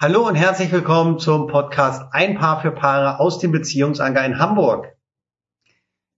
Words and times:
Hallo 0.00 0.26
und 0.26 0.34
herzlich 0.34 0.70
willkommen 0.72 1.18
zum 1.18 1.46
Podcast 1.46 2.02
Ein 2.12 2.34
Paar 2.36 2.60
für 2.60 2.72
Paare 2.72 3.20
aus 3.20 3.38
dem 3.38 3.52
Beziehungsanker 3.52 4.24
in 4.24 4.38
Hamburg. 4.38 4.88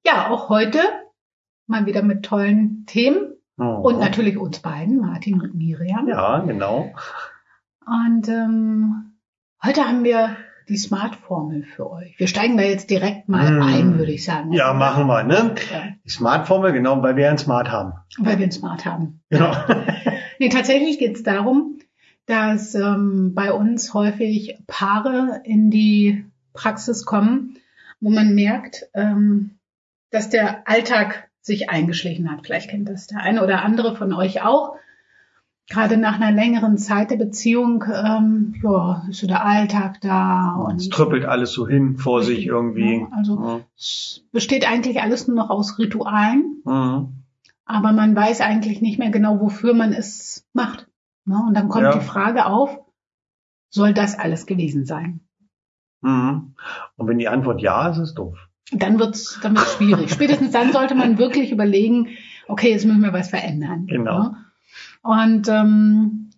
Ja, 0.05 0.31
auch 0.31 0.49
heute 0.49 0.79
mal 1.67 1.87
wieder 1.87 2.03
mit 2.03 2.25
tollen 2.25 2.85
Themen 2.87 3.33
Oh. 3.59 3.81
und 3.89 3.99
natürlich 4.01 4.37
uns 4.37 4.59
beiden, 4.59 4.99
Martin 5.01 5.41
und 5.41 5.55
Miriam. 5.55 6.07
Ja, 6.09 6.41
genau. 6.41 6.93
Und 7.87 8.29
ähm, 8.29 9.15
heute 9.65 9.81
haben 9.89 10.05
wir 10.05 10.37
die 10.69 10.77
Smart-Formel 10.77 11.65
für 11.65 11.91
euch. 11.91 12.19
Wir 12.19 12.27
steigen 12.27 12.59
da 12.59 12.65
jetzt 12.65 12.91
direkt 12.91 13.31
mal 13.31 13.49
Hm. 13.49 13.63
ein, 13.63 13.99
würde 13.99 14.13
ich 14.13 14.27
sagen. 14.27 14.53
Ja, 14.53 14.75
machen 14.75 15.07
wir, 15.07 15.23
ne? 15.23 15.55
Ja, 15.73 15.85
Die 16.05 16.11
Smart-Formel, 16.11 16.73
genau, 16.75 17.03
weil 17.03 17.17
wir 17.17 17.31
ein 17.31 17.39
Smart 17.39 17.71
haben. 17.71 17.95
weil 18.19 18.37
wir 18.37 18.43
einen 18.43 18.53
Smart 18.53 18.85
haben. 18.85 19.23
Genau. 19.31 19.53
Nee, 20.39 20.51
tatsächlich 20.51 20.99
geht 20.99 21.17
es 21.17 21.23
darum, 21.23 21.76
dass 22.27 22.75
ähm, 22.75 23.33
bei 23.35 23.53
uns 23.53 23.95
häufig 23.95 24.59
Paare 24.67 25.41
in 25.45 25.71
die 25.71 26.25
Praxis 26.53 27.05
kommen, 27.05 27.57
wo 28.01 28.11
man 28.11 28.35
merkt, 28.35 28.87
ähm, 28.95 29.53
dass 30.11 30.29
der 30.31 30.69
Alltag 30.69 31.29
sich 31.41 31.71
eingeschlichen 31.71 32.31
hat. 32.31 32.45
Vielleicht 32.45 32.71
kennt 32.71 32.89
das 32.89 33.07
der 33.07 33.21
eine 33.21 33.43
oder 33.43 33.63
andere 33.63 33.95
von 33.97 34.13
euch 34.13 34.43
auch. 34.43 34.77
Gerade 35.69 35.97
nach 35.97 36.21
einer 36.21 36.31
längeren 36.31 36.79
Zeit 36.79 37.11
der 37.11 37.17
Beziehung, 37.17 37.85
ähm, 37.93 38.55
ja, 38.63 39.05
ist 39.11 39.19
so 39.19 39.27
der 39.27 39.45
Alltag 39.45 40.01
da 40.01 40.65
Es 40.77 40.85
und 40.85 40.93
trüppelt 40.93 41.25
alles 41.25 41.53
so 41.53 41.67
hin 41.67 41.97
vor 41.97 42.23
sich 42.23 42.47
irgendwie. 42.47 43.01
ja, 43.01 43.09
also 43.11 43.35
Ja. 43.41 43.61
es 43.77 44.23
besteht 44.33 44.69
eigentlich 44.69 45.01
alles 45.03 45.27
nur 45.27 45.37
noch 45.37 45.51
aus 45.51 45.79
Ritualen 45.79 46.63
Mhm. 46.65 47.09
aber 47.65 47.93
man 47.93 48.15
weiß 48.15 48.41
eigentlich 48.43 48.81
nicht 48.81 48.99
mehr 49.01 49.11
genau, 49.11 49.41
wofür 49.41 49.75
man 49.75 49.93
es 49.93 50.45
macht. 50.53 50.86
Ne? 51.27 51.43
Und 51.47 51.55
dann 51.55 51.69
kommt 51.69 51.85
Ja. 51.85 51.93
die 51.99 52.05
Frage 52.05 52.47
auf, 52.47 52.79
soll 53.69 53.93
das 53.93 54.19
alles 54.19 54.47
gewesen 54.47 54.87
sein? 54.87 55.21
Mhm. 56.01 56.55
Und 56.97 57.09
wenn 57.09 57.19
die 57.19 57.29
Antwort 57.29 57.61
ja 57.61 57.89
ist, 57.89 57.97
ist 57.99 58.09
es 58.11 58.15
doof. 58.15 58.39
Dann 58.73 58.99
wird's, 58.99 59.39
dann 59.43 59.57
wird's 59.57 59.75
schwierig. 59.75 60.11
Spätestens 60.11 60.51
dann 60.53 60.73
sollte 60.73 60.95
man 60.95 61.19
wirklich 61.19 61.53
überlegen, 61.53 62.09
okay, 62.49 62.71
jetzt 62.71 62.85
müssen 62.85 63.03
wir 63.03 63.13
was 63.13 63.31
verändern. 63.31 63.87
Genau. 63.87 64.19
Ne? 64.23 64.37
Und 65.03 65.49
ähm, 65.49 66.31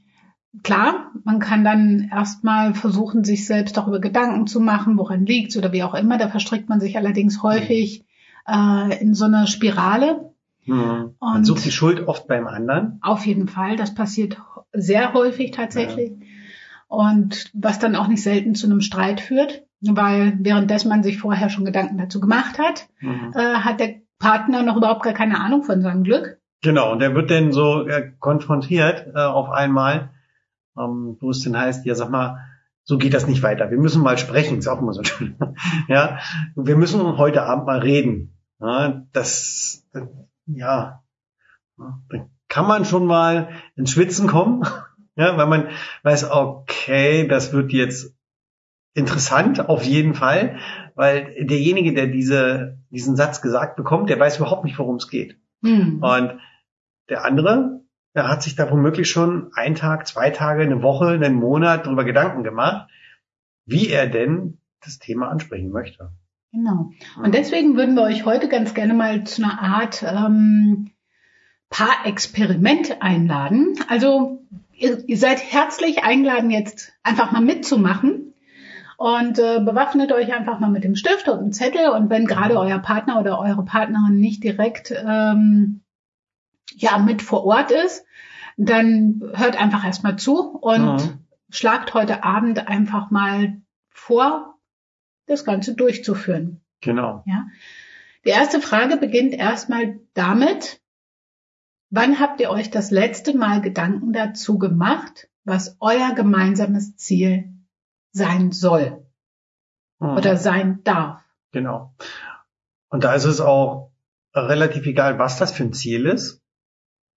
klar, 0.62 1.12
man 1.24 1.38
kann 1.38 1.64
dann 1.64 2.08
erstmal 2.12 2.74
versuchen, 2.74 3.24
sich 3.24 3.46
selbst 3.46 3.76
darüber 3.76 4.00
Gedanken 4.00 4.46
zu 4.46 4.60
machen, 4.60 4.98
woran 4.98 5.24
liegt's 5.26 5.56
oder 5.56 5.72
wie 5.72 5.82
auch 5.82 5.94
immer. 5.94 6.18
Da 6.18 6.28
verstrickt 6.28 6.68
man 6.68 6.80
sich 6.80 6.96
allerdings 6.96 7.42
häufig 7.42 8.04
äh, 8.46 9.00
in 9.00 9.14
so 9.14 9.24
eine 9.24 9.46
Spirale. 9.46 10.32
Mhm. 10.66 11.14
Man 11.20 11.44
sucht 11.44 11.64
die 11.64 11.72
Schuld 11.72 12.06
oft 12.08 12.26
beim 12.26 12.46
anderen. 12.46 12.98
Auf 13.00 13.24
jeden 13.26 13.48
Fall. 13.48 13.76
Das 13.76 13.94
passiert 13.94 14.38
sehr 14.72 15.12
häufig 15.14 15.50
tatsächlich. 15.52 16.12
Und 16.88 17.50
was 17.54 17.78
dann 17.78 17.96
auch 17.96 18.08
nicht 18.08 18.22
selten 18.22 18.54
zu 18.54 18.66
einem 18.66 18.80
Streit 18.80 19.20
führt, 19.20 19.62
weil 19.80 20.38
währenddessen 20.40 20.88
man 20.88 21.02
sich 21.02 21.18
vorher 21.18 21.50
schon 21.50 21.64
Gedanken 21.64 21.98
dazu 21.98 22.20
gemacht 22.20 22.58
hat, 22.58 22.88
Mhm. 23.00 23.32
äh, 23.34 23.54
hat 23.58 23.80
der 23.80 23.96
Partner 24.18 24.62
noch 24.62 24.76
überhaupt 24.76 25.02
gar 25.02 25.12
keine 25.12 25.40
Ahnung 25.40 25.62
von 25.62 25.82
seinem 25.82 26.02
Glück. 26.02 26.40
Genau, 26.62 26.90
und 26.90 26.98
der 27.00 27.14
wird 27.14 27.30
dann 27.30 27.52
so 27.52 27.86
äh, 27.86 28.10
konfrontiert 28.18 29.06
äh, 29.14 29.18
auf 29.20 29.50
einmal, 29.50 30.10
ähm, 30.76 31.16
wo 31.20 31.30
es 31.30 31.40
denn 31.40 31.56
heißt, 31.56 31.86
ja 31.86 31.94
sag 31.94 32.10
mal, 32.10 32.38
so 32.82 32.96
geht 32.98 33.12
das 33.14 33.28
nicht 33.28 33.42
weiter. 33.42 33.70
Wir 33.70 33.78
müssen 33.78 34.02
mal 34.02 34.16
sprechen, 34.18 34.58
ist 34.58 34.66
auch 34.66 34.80
immer 34.80 34.92
so 34.94 35.02
schön. 35.04 35.36
ja, 35.88 36.18
wir 36.56 36.76
müssen 36.76 37.00
heute 37.18 37.42
Abend 37.42 37.66
mal 37.66 37.78
reden. 37.78 38.34
Ja, 38.60 39.02
das, 39.12 39.86
ja, 40.46 41.02
dann 41.76 42.30
kann 42.48 42.66
man 42.66 42.84
schon 42.84 43.06
mal 43.06 43.50
ins 43.76 43.92
Schwitzen 43.92 44.26
kommen, 44.26 44.64
ja, 45.16 45.36
weil 45.36 45.46
man 45.46 45.68
weiß, 46.02 46.30
okay, 46.30 47.26
das 47.26 47.52
wird 47.52 47.72
jetzt 47.72 48.14
interessant 48.94 49.68
auf 49.68 49.84
jeden 49.84 50.14
Fall, 50.14 50.58
weil 50.94 51.34
derjenige, 51.44 51.94
der 51.94 52.08
diese, 52.08 52.78
diesen 52.90 53.16
Satz 53.16 53.40
gesagt 53.40 53.76
bekommt, 53.76 54.10
der 54.10 54.18
weiß 54.18 54.38
überhaupt 54.38 54.64
nicht, 54.64 54.78
worum 54.78 54.96
es 54.96 55.08
geht. 55.08 55.38
Hm. 55.62 56.02
Und 56.02 56.40
der 57.08 57.24
andere, 57.24 57.82
der 58.14 58.28
hat 58.28 58.42
sich 58.42 58.56
da 58.56 58.70
womöglich 58.70 59.08
schon 59.08 59.50
einen 59.54 59.76
Tag, 59.76 60.06
zwei 60.06 60.30
Tage, 60.30 60.62
eine 60.62 60.82
Woche, 60.82 61.08
einen 61.08 61.36
Monat 61.36 61.86
darüber 61.86 62.04
Gedanken 62.04 62.42
gemacht, 62.42 62.90
wie 63.64 63.88
er 63.88 64.08
denn 64.08 64.58
das 64.80 64.98
Thema 64.98 65.28
ansprechen 65.28 65.70
möchte. 65.70 66.10
Genau. 66.52 66.90
Und 67.22 67.34
deswegen 67.34 67.76
würden 67.76 67.94
wir 67.94 68.02
euch 68.02 68.24
heute 68.24 68.48
ganz 68.48 68.74
gerne 68.74 68.94
mal 68.94 69.24
zu 69.24 69.42
einer 69.42 69.60
Art 69.60 70.02
ähm, 70.02 70.90
Paarexperiment 71.70 73.02
einladen. 73.02 73.74
Also 73.88 74.42
ihr, 74.72 75.08
ihr 75.08 75.18
seid 75.18 75.40
herzlich 75.40 76.02
eingeladen, 76.04 76.50
jetzt 76.50 76.92
einfach 77.02 77.30
mal 77.32 77.42
mitzumachen. 77.42 78.34
Und 78.96 79.38
äh, 79.38 79.60
bewaffnet 79.60 80.10
euch 80.10 80.34
einfach 80.34 80.58
mal 80.58 80.70
mit 80.70 80.82
dem 80.82 80.96
Stift 80.96 81.28
und 81.28 81.38
einem 81.38 81.52
Zettel. 81.52 81.88
Und 81.90 82.10
wenn 82.10 82.26
gerade 82.26 82.58
euer 82.58 82.80
Partner 82.80 83.20
oder 83.20 83.38
eure 83.38 83.64
Partnerin 83.64 84.18
nicht 84.18 84.42
direkt 84.42 84.90
ähm, 84.90 85.82
ja 86.74 86.98
mit 86.98 87.22
vor 87.22 87.44
Ort 87.44 87.70
ist, 87.70 88.04
dann 88.56 89.22
hört 89.34 89.60
einfach 89.60 89.84
erstmal 89.84 90.16
zu 90.16 90.40
und 90.40 90.96
Mhm. 90.96 91.18
schlagt 91.48 91.94
heute 91.94 92.24
Abend 92.24 92.66
einfach 92.66 93.12
mal 93.12 93.60
vor, 93.88 94.58
das 95.26 95.44
Ganze 95.44 95.74
durchzuführen. 95.74 96.60
Genau. 96.80 97.22
Ja. 97.26 97.46
Die 98.24 98.30
erste 98.30 98.60
Frage 98.60 98.96
beginnt 98.96 99.32
erstmal 99.32 100.00
damit, 100.14 100.80
wann 101.90 102.20
habt 102.20 102.40
ihr 102.40 102.50
euch 102.50 102.70
das 102.70 102.90
letzte 102.90 103.36
Mal 103.36 103.60
Gedanken 103.60 104.12
dazu 104.12 104.58
gemacht, 104.58 105.28
was 105.44 105.76
euer 105.80 106.14
gemeinsames 106.14 106.96
Ziel 106.96 107.52
sein 108.12 108.52
soll 108.52 109.04
Mhm. 110.00 110.16
oder 110.16 110.36
sein 110.36 110.82
darf? 110.84 111.22
Genau. 111.52 111.94
Und 112.88 113.04
da 113.04 113.14
ist 113.14 113.24
es 113.24 113.40
auch 113.40 113.92
relativ 114.34 114.86
egal, 114.86 115.18
was 115.18 115.38
das 115.38 115.52
für 115.52 115.64
ein 115.64 115.72
Ziel 115.72 116.06
ist. 116.06 116.42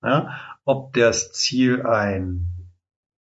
Ja, 0.03 0.39
ob 0.65 0.93
das 0.93 1.31
Ziel 1.31 1.85
ein 1.85 2.47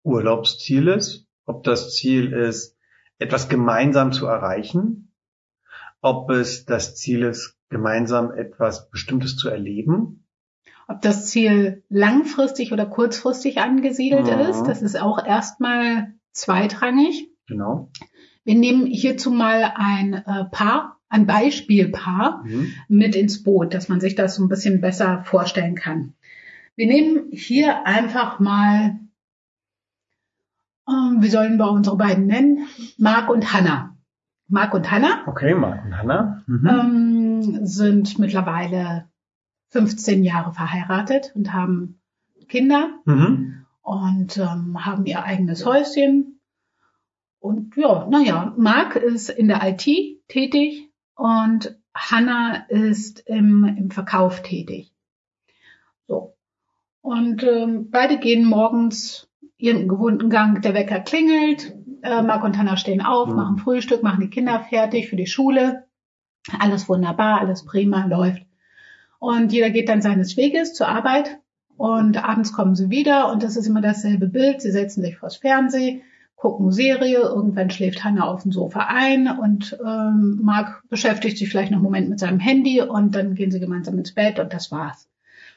Urlaubsziel 0.04 0.88
ist, 0.88 1.28
ob 1.46 1.64
das 1.64 1.94
Ziel 1.94 2.34
ist, 2.34 2.78
etwas 3.20 3.48
gemeinsam 3.48 4.12
zu 4.12 4.26
erreichen, 4.26 5.14
ob 6.02 6.32
es 6.32 6.66
das 6.66 6.96
Ziel 6.96 7.24
ist, 7.24 7.58
gemeinsam 7.70 8.32
etwas 8.32 8.90
Bestimmtes 8.90 9.36
zu 9.38 9.50
erleben. 9.50 10.23
Ob 10.88 11.02
das 11.02 11.28
Ziel 11.28 11.84
langfristig 11.90 12.72
oder 12.74 12.86
kurzfristig 12.86 13.60
angesiedelt 13.60 14.28
Mhm. 14.28 14.40
ist, 14.50 14.64
das 14.64 14.82
ist 14.82 15.00
auch 15.00 15.26
erstmal 15.26 16.14
zweitrangig. 16.32 17.30
Genau. 17.48 17.90
Wir 18.44 18.56
nehmen 18.56 18.86
hierzu 18.86 19.32
mal 19.32 19.72
ein 19.76 20.14
äh, 20.14 20.46
Paar, 20.52 21.00
ein 21.10 21.26
Beispielpaar 21.26 22.44
Mhm. 22.46 22.74
mit 22.90 23.16
ins 23.16 23.44
Boot, 23.44 23.74
dass 23.74 23.88
man 23.90 24.02
sich 24.02 24.16
das 24.16 24.36
so 24.36 24.44
ein 24.44 24.50
bisschen 24.50 24.82
besser 24.82 25.24
vorstellen 25.24 25.76
kann. 25.76 26.14
Wir 26.76 26.88
nehmen 26.88 27.28
hier 27.32 27.86
einfach 27.86 28.40
mal, 28.40 29.00
ähm, 30.90 31.18
wie 31.22 31.30
sollen 31.30 31.58
wir 31.58 31.72
unsere 31.72 31.98
beiden 31.98 32.26
nennen? 32.28 32.68
Marc 32.98 33.30
und 33.30 33.54
Hanna. 33.54 33.96
Marc 34.50 34.74
und 34.74 34.92
Hanna 34.92 35.22
Okay, 35.28 35.54
Marc 35.56 35.86
und 35.86 35.98
Hanna. 35.98 36.44
Mhm. 36.48 36.68
ähm, 36.68 37.66
sind 37.66 38.20
mittlerweile 38.20 39.06
15 39.74 40.24
Jahre 40.24 40.54
verheiratet 40.54 41.32
und 41.36 41.52
haben 41.54 42.00
Kinder 42.48 42.90
Mhm. 43.06 43.66
und 43.82 44.38
ähm, 44.38 44.86
haben 44.86 45.06
ihr 45.06 45.24
eigenes 45.24 45.66
Häuschen. 45.66 46.40
Und 47.40 47.76
ja, 47.76 48.08
naja, 48.10 48.54
Marc 48.58 48.96
ist 48.96 49.30
in 49.30 49.48
der 49.50 49.62
IT 49.68 49.86
tätig 50.30 50.90
und 51.16 51.78
Hanna 51.96 52.66
ist 52.70 53.20
im, 53.28 53.66
im 53.66 53.92
Verkauf 53.92 54.42
tätig. 54.44 54.94
So. 56.08 56.36
Und 57.02 57.44
ähm, 57.44 57.90
beide 57.92 58.18
gehen 58.20 58.46
morgens 58.46 59.30
ihren 59.58 59.88
gewohnten 59.88 60.30
Gang, 60.30 60.62
der 60.62 60.74
Wecker 60.74 61.00
klingelt, 61.00 61.76
äh, 62.02 62.22
Marc 62.22 62.44
und 62.44 62.58
Hanna 62.58 62.78
stehen 62.78 63.02
auf, 63.02 63.30
Mhm. 63.30 63.36
machen 63.36 63.58
Frühstück, 63.58 64.04
machen 64.04 64.22
die 64.22 64.30
Kinder 64.30 64.60
fertig 64.62 65.10
für 65.10 65.16
die 65.16 65.28
Schule. 65.28 65.86
Alles 66.60 66.88
wunderbar, 66.90 67.40
alles 67.40 67.66
prima, 67.66 68.06
läuft. 68.06 68.44
Und 69.24 69.54
jeder 69.54 69.70
geht 69.70 69.88
dann 69.88 70.02
seines 70.02 70.36
Weges 70.36 70.74
zur 70.74 70.90
Arbeit 70.90 71.40
und 71.78 72.22
abends 72.22 72.52
kommen 72.52 72.76
sie 72.76 72.90
wieder 72.90 73.32
und 73.32 73.42
das 73.42 73.56
ist 73.56 73.68
immer 73.68 73.80
dasselbe 73.80 74.28
Bild. 74.28 74.62
Sie 74.62 74.70
setzen 74.70 75.02
sich 75.02 75.16
vors 75.16 75.38
Fernsehen, 75.38 76.02
gucken 76.36 76.74
Serie, 76.74 77.20
irgendwann 77.20 77.70
schläft 77.70 78.04
Hannah 78.04 78.28
auf 78.28 78.44
dem 78.44 78.52
Sofa 78.52 78.88
ein 78.90 79.30
und 79.30 79.80
ähm, 79.80 80.42
Marc 80.44 80.84
beschäftigt 80.90 81.38
sich 81.38 81.48
vielleicht 81.48 81.72
noch 81.72 81.78
einen 81.78 81.86
Moment 81.86 82.10
mit 82.10 82.20
seinem 82.20 82.40
Handy 82.40 82.82
und 82.82 83.16
dann 83.16 83.34
gehen 83.34 83.50
sie 83.50 83.62
gemeinsam 83.62 83.98
ins 83.98 84.14
Bett 84.14 84.40
und 84.40 84.52
das 84.52 84.74
war's. 84.74 85.08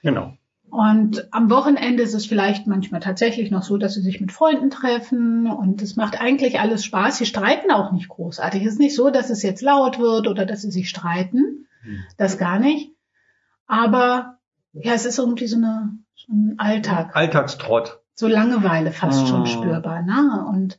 Genau. 0.04 0.34
Und 0.70 1.26
am 1.32 1.50
Wochenende 1.50 2.04
ist 2.04 2.14
es 2.14 2.24
vielleicht 2.24 2.68
manchmal 2.68 3.00
tatsächlich 3.00 3.50
noch 3.50 3.64
so, 3.64 3.78
dass 3.78 3.94
sie 3.94 4.00
sich 4.00 4.20
mit 4.20 4.30
Freunden 4.30 4.70
treffen 4.70 5.50
und 5.50 5.82
es 5.82 5.96
macht 5.96 6.20
eigentlich 6.20 6.60
alles 6.60 6.84
Spaß. 6.84 7.18
Sie 7.18 7.26
streiten 7.26 7.72
auch 7.72 7.90
nicht 7.90 8.06
großartig. 8.10 8.62
Es 8.62 8.74
ist 8.74 8.78
nicht 8.78 8.94
so, 8.94 9.10
dass 9.10 9.28
es 9.28 9.42
jetzt 9.42 9.62
laut 9.62 9.98
wird 9.98 10.28
oder 10.28 10.46
dass 10.46 10.62
sie 10.62 10.70
sich 10.70 10.88
streiten. 10.88 11.66
Hm. 11.82 11.98
Das 12.16 12.38
gar 12.38 12.60
nicht. 12.60 12.95
Aber 13.66 14.38
ja, 14.72 14.92
es 14.92 15.06
ist 15.06 15.18
irgendwie 15.18 15.46
so, 15.46 15.56
eine, 15.56 15.90
so 16.14 16.32
ein 16.32 16.54
Alltag, 16.58 17.14
Alltagstrott. 17.16 18.00
so 18.14 18.26
Langeweile 18.28 18.92
fast 18.92 19.24
Ah. 19.24 19.26
schon 19.26 19.46
spürbar. 19.46 20.02
Ne? 20.02 20.44
Und 20.48 20.78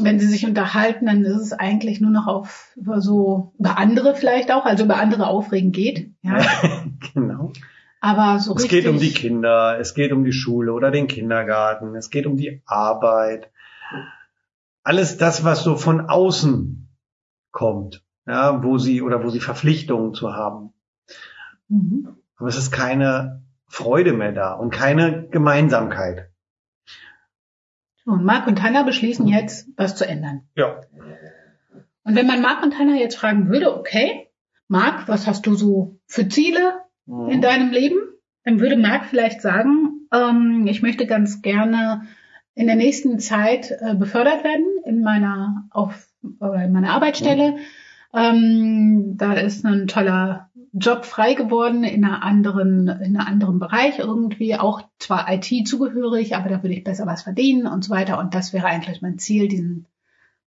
wenn 0.00 0.18
sie 0.20 0.26
sich 0.26 0.46
unterhalten, 0.46 1.06
dann 1.06 1.24
ist 1.24 1.40
es 1.40 1.52
eigentlich 1.52 2.00
nur 2.00 2.10
noch 2.10 2.26
auf 2.26 2.72
über 2.76 3.00
so 3.00 3.52
über 3.58 3.78
andere 3.78 4.14
vielleicht 4.14 4.52
auch, 4.52 4.64
also 4.64 4.84
über 4.84 4.96
andere 4.98 5.26
aufregen 5.26 5.72
geht. 5.72 6.12
Ja, 6.22 6.38
genau. 7.14 7.52
aber 8.00 8.38
so 8.38 8.54
Es 8.54 8.64
richtig. 8.64 8.84
geht 8.84 8.88
um 8.92 8.98
die 8.98 9.12
Kinder, 9.12 9.78
es 9.80 9.94
geht 9.94 10.12
um 10.12 10.24
die 10.24 10.32
Schule 10.32 10.72
oder 10.72 10.90
den 10.90 11.06
Kindergarten, 11.08 11.94
es 11.96 12.10
geht 12.10 12.26
um 12.26 12.36
die 12.36 12.62
Arbeit. 12.66 13.50
Alles 14.82 15.16
das, 15.18 15.44
was 15.44 15.62
so 15.64 15.76
von 15.76 16.08
außen 16.08 16.88
kommt, 17.50 18.04
ja, 18.26 18.62
wo 18.62 18.78
sie 18.78 19.02
oder 19.02 19.22
wo 19.24 19.30
sie 19.30 19.40
Verpflichtungen 19.40 20.14
zu 20.14 20.32
haben. 20.34 20.72
Mhm. 21.68 22.16
Aber 22.36 22.48
es 22.48 22.56
ist 22.56 22.70
keine 22.70 23.42
Freude 23.66 24.12
mehr 24.12 24.32
da 24.32 24.54
und 24.54 24.70
keine 24.70 25.28
Gemeinsamkeit. 25.28 26.30
So, 28.04 28.12
und 28.12 28.24
Marc 28.24 28.46
und 28.46 28.62
Hannah 28.62 28.84
beschließen 28.84 29.26
jetzt, 29.26 29.68
was 29.76 29.96
zu 29.96 30.06
ändern. 30.06 30.42
Ja. 30.54 30.80
Und 32.04 32.14
wenn 32.14 32.26
man 32.26 32.40
Marc 32.40 32.62
und 32.62 32.78
Hannah 32.78 32.96
jetzt 32.96 33.16
fragen 33.16 33.50
würde, 33.50 33.76
okay, 33.76 34.28
Marc, 34.68 35.08
was 35.08 35.26
hast 35.26 35.46
du 35.46 35.54
so 35.54 35.98
für 36.06 36.28
Ziele 36.28 36.80
in 37.06 37.40
deinem 37.40 37.70
Leben? 37.70 37.98
Dann 38.44 38.60
würde 38.60 38.76
Marc 38.76 39.06
vielleicht 39.06 39.42
sagen, 39.42 40.06
ähm, 40.12 40.66
ich 40.66 40.82
möchte 40.82 41.06
ganz 41.06 41.42
gerne 41.42 42.02
in 42.54 42.66
der 42.66 42.76
nächsten 42.76 43.18
Zeit 43.18 43.70
äh, 43.70 43.94
befördert 43.94 44.42
werden 44.42 44.66
in 44.84 45.02
meiner 45.02 45.68
auf 45.70 46.08
oder 46.40 46.64
in 46.64 46.72
meiner 46.72 46.90
Arbeitsstelle. 46.90 47.56
Ähm, 48.14 49.16
da 49.16 49.34
ist 49.34 49.64
ein 49.64 49.86
toller 49.86 50.47
Job 50.72 51.04
frei 51.04 51.34
geworden 51.34 51.84
in 51.84 52.04
einer 52.04 52.22
anderen 52.22 52.88
in 52.88 53.16
einem 53.16 53.26
anderen 53.26 53.58
Bereich 53.58 53.98
irgendwie 53.98 54.56
auch 54.56 54.82
zwar 54.98 55.26
IT 55.32 55.66
zugehörig, 55.66 56.36
aber 56.36 56.48
da 56.48 56.62
würde 56.62 56.74
ich 56.74 56.84
besser 56.84 57.06
was 57.06 57.22
verdienen 57.22 57.66
und 57.66 57.84
so 57.84 57.90
weiter 57.90 58.18
und 58.18 58.34
das 58.34 58.52
wäre 58.52 58.66
eigentlich 58.66 59.02
mein 59.02 59.18
Ziel, 59.18 59.48
diesen 59.48 59.86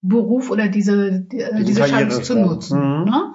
Beruf 0.03 0.51
oder 0.51 0.69
diese 0.69 1.21
die, 1.21 1.41
äh, 1.41 1.55
Diese 1.57 1.65
diese 1.65 1.85
Chance 1.85 2.23
zu 2.23 2.35
nutzen. 2.35 2.79
Mhm. 2.79 3.05
Ne? 3.05 3.35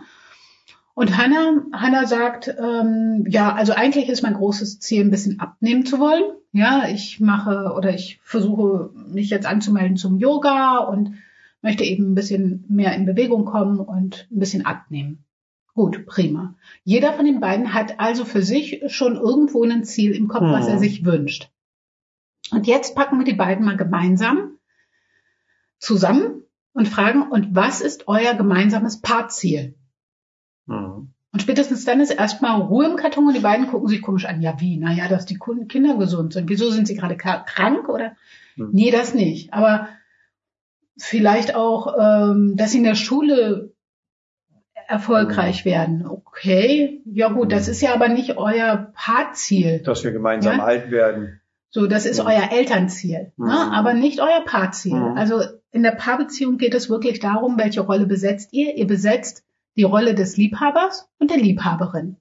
Und 0.93 1.17
Hannah, 1.17 1.63
Hannah 1.73 2.05
sagt, 2.05 2.53
ähm, 2.59 3.25
ja, 3.27 3.53
also 3.53 3.73
eigentlich 3.73 4.09
ist 4.09 4.23
mein 4.23 4.33
großes 4.33 4.79
Ziel, 4.79 5.03
ein 5.03 5.11
bisschen 5.11 5.39
abnehmen 5.39 5.85
zu 5.85 5.99
wollen. 5.99 6.23
Ja, 6.51 6.87
ich 6.89 7.19
mache 7.19 7.73
oder 7.75 7.93
ich 7.93 8.19
versuche 8.23 8.91
mich 9.07 9.29
jetzt 9.29 9.45
anzumelden 9.45 9.95
zum 9.95 10.17
Yoga 10.17 10.79
und 10.79 11.15
möchte 11.61 11.83
eben 11.83 12.11
ein 12.11 12.15
bisschen 12.15 12.65
mehr 12.67 12.93
in 12.95 13.05
Bewegung 13.05 13.45
kommen 13.45 13.79
und 13.79 14.27
ein 14.31 14.39
bisschen 14.39 14.65
abnehmen. 14.65 15.23
Gut, 15.73 16.05
prima. 16.05 16.55
Jeder 16.83 17.13
von 17.13 17.25
den 17.25 17.39
beiden 17.39 17.73
hat 17.73 17.99
also 17.99 18.25
für 18.25 18.41
sich 18.43 18.83
schon 18.87 19.15
irgendwo 19.15 19.63
ein 19.63 19.83
Ziel 19.83 20.11
im 20.13 20.27
Kopf, 20.27 20.43
was 20.43 20.65
Mhm. 20.65 20.71
er 20.73 20.79
sich 20.79 21.05
wünscht. 21.05 21.49
Und 22.51 22.67
jetzt 22.67 22.95
packen 22.95 23.17
wir 23.17 23.25
die 23.25 23.33
beiden 23.33 23.65
mal 23.65 23.77
gemeinsam 23.77 24.57
zusammen 25.79 26.43
und 26.73 26.87
fragen, 26.87 27.23
und 27.29 27.55
was 27.55 27.81
ist 27.81 28.07
euer 28.07 28.33
gemeinsames 28.33 29.01
Paarziel? 29.01 29.75
Mhm. 30.65 31.13
Und 31.33 31.41
spätestens 31.41 31.85
dann 31.85 32.01
ist 32.01 32.11
erstmal 32.11 32.59
Ruhe 32.59 32.85
im 32.87 32.97
Karton 32.97 33.27
und 33.27 33.33
die 33.33 33.39
beiden 33.39 33.67
gucken 33.67 33.87
sich 33.87 34.01
komisch 34.01 34.25
an. 34.25 34.41
Ja, 34.41 34.59
wie? 34.59 34.75
Naja, 34.75 35.07
dass 35.07 35.25
die 35.25 35.39
Kinder 35.39 35.95
gesund 35.95 36.33
sind. 36.33 36.49
Wieso 36.49 36.69
sind 36.71 36.87
sie 36.87 36.95
gerade 36.95 37.15
krank 37.15 37.87
oder? 37.87 38.17
Hm. 38.55 38.69
Nee, 38.73 38.91
das 38.91 39.13
nicht. 39.13 39.53
Aber 39.53 39.87
vielleicht 40.97 41.55
auch, 41.55 41.95
ähm, 41.97 42.57
dass 42.57 42.71
sie 42.71 42.79
in 42.79 42.83
der 42.83 42.95
Schule 42.95 43.70
erfolgreich 44.91 45.65
werden. 45.65 46.05
Okay, 46.05 47.01
ja 47.05 47.29
gut, 47.29 47.51
das 47.51 47.65
Hm. 47.65 47.71
ist 47.71 47.81
ja 47.81 47.93
aber 47.93 48.09
nicht 48.09 48.37
euer 48.37 48.91
Paarziel. 48.95 49.79
Dass 49.83 50.03
wir 50.03 50.11
gemeinsam 50.11 50.57
Ja? 50.57 50.63
alt 50.63 50.91
werden. 50.91 51.39
So, 51.69 51.87
das 51.87 52.05
ist 52.05 52.19
Hm. 52.19 52.27
euer 52.27 52.51
Elternziel, 52.51 53.31
ne? 53.37 53.45
Mhm. 53.45 53.49
aber 53.49 53.93
nicht 53.93 54.19
euer 54.19 54.43
Paarziel. 54.45 54.95
Mhm. 54.99 55.17
Also 55.17 55.41
in 55.71 55.83
der 55.83 55.91
Paarbeziehung 55.91 56.57
geht 56.57 56.73
es 56.73 56.89
wirklich 56.89 57.19
darum, 57.19 57.57
welche 57.57 57.81
Rolle 57.81 58.05
besetzt 58.05 58.49
ihr? 58.51 58.75
Ihr 58.75 58.87
besetzt 58.87 59.45
die 59.77 59.83
Rolle 59.83 60.13
des 60.15 60.35
Liebhabers 60.35 61.07
und 61.17 61.31
der 61.31 61.37
Liebhaberin. 61.37 62.17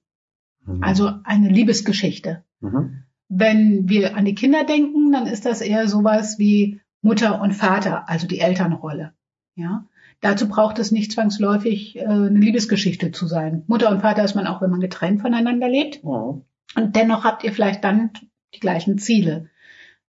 Mhm. 0.65 0.81
Also 0.83 1.11
eine 1.25 1.49
Liebesgeschichte. 1.49 2.43
Mhm. 2.61 3.03
Wenn 3.27 3.89
wir 3.89 4.15
an 4.15 4.23
die 4.25 4.35
Kinder 4.35 4.63
denken, 4.63 5.11
dann 5.11 5.27
ist 5.27 5.45
das 5.45 5.59
eher 5.61 5.87
sowas 5.89 6.39
wie 6.39 6.79
Mutter 7.01 7.41
und 7.41 7.53
Vater, 7.53 8.07
also 8.07 8.27
die 8.27 8.39
Elternrolle. 8.39 9.11
Ja, 9.55 9.85
dazu 10.21 10.47
braucht 10.47 10.79
es 10.79 10.91
nicht 10.91 11.11
zwangsläufig 11.11 11.97
äh, 11.97 12.05
eine 12.05 12.39
Liebesgeschichte 12.39 13.11
zu 13.11 13.27
sein. 13.27 13.63
Mutter 13.67 13.89
und 13.89 14.01
Vater 14.01 14.23
ist 14.23 14.35
man 14.35 14.47
auch, 14.47 14.61
wenn 14.61 14.71
man 14.71 14.79
getrennt 14.79 15.21
voneinander 15.21 15.67
lebt. 15.67 16.03
Mhm. 16.03 16.45
Und 16.75 16.95
dennoch 16.95 17.23
habt 17.23 17.43
ihr 17.43 17.51
vielleicht 17.51 17.83
dann 17.83 18.11
die 18.53 18.59
gleichen 18.59 18.97
Ziele. 18.97 19.49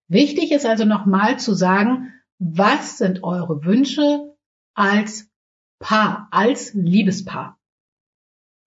Wichtig 0.08 0.52
ist 0.52 0.66
also 0.66 0.84
nochmal 0.84 1.38
zu 1.38 1.54
sagen, 1.54 2.12
was 2.38 2.98
sind 2.98 3.22
eure 3.24 3.64
Wünsche 3.64 4.34
als 4.74 5.28
Paar, 5.78 6.28
als 6.30 6.74
Liebespaar, 6.74 7.58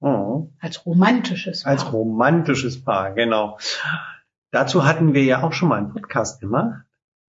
Mhm. 0.01 0.53
als 0.59 0.85
romantisches 0.85 1.63
Paar. 1.63 1.71
Als 1.71 1.93
romantisches 1.93 2.83
Paar, 2.83 3.13
genau. 3.13 3.57
Dazu 4.51 4.85
hatten 4.85 5.13
wir 5.13 5.23
ja 5.23 5.43
auch 5.43 5.53
schon 5.53 5.69
mal 5.69 5.77
einen 5.77 5.93
Podcast 5.93 6.39
gemacht, 6.41 6.84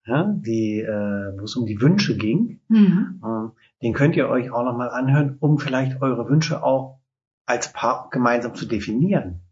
ja, 0.08 0.24
die, 0.24 0.80
äh, 0.80 1.38
wo 1.38 1.44
es 1.44 1.54
um 1.54 1.66
die 1.66 1.80
Wünsche 1.80 2.16
ging. 2.16 2.60
Mhm. 2.68 3.20
Ähm, 3.24 3.52
Den 3.82 3.92
könnt 3.92 4.16
ihr 4.16 4.28
euch 4.28 4.50
auch 4.50 4.64
nochmal 4.64 4.90
anhören, 4.90 5.36
um 5.38 5.58
vielleicht 5.58 6.00
eure 6.02 6.28
Wünsche 6.28 6.62
auch 6.62 6.98
als 7.46 7.72
Paar 7.72 8.08
gemeinsam 8.10 8.54
zu 8.54 8.66
definieren. 8.66 9.42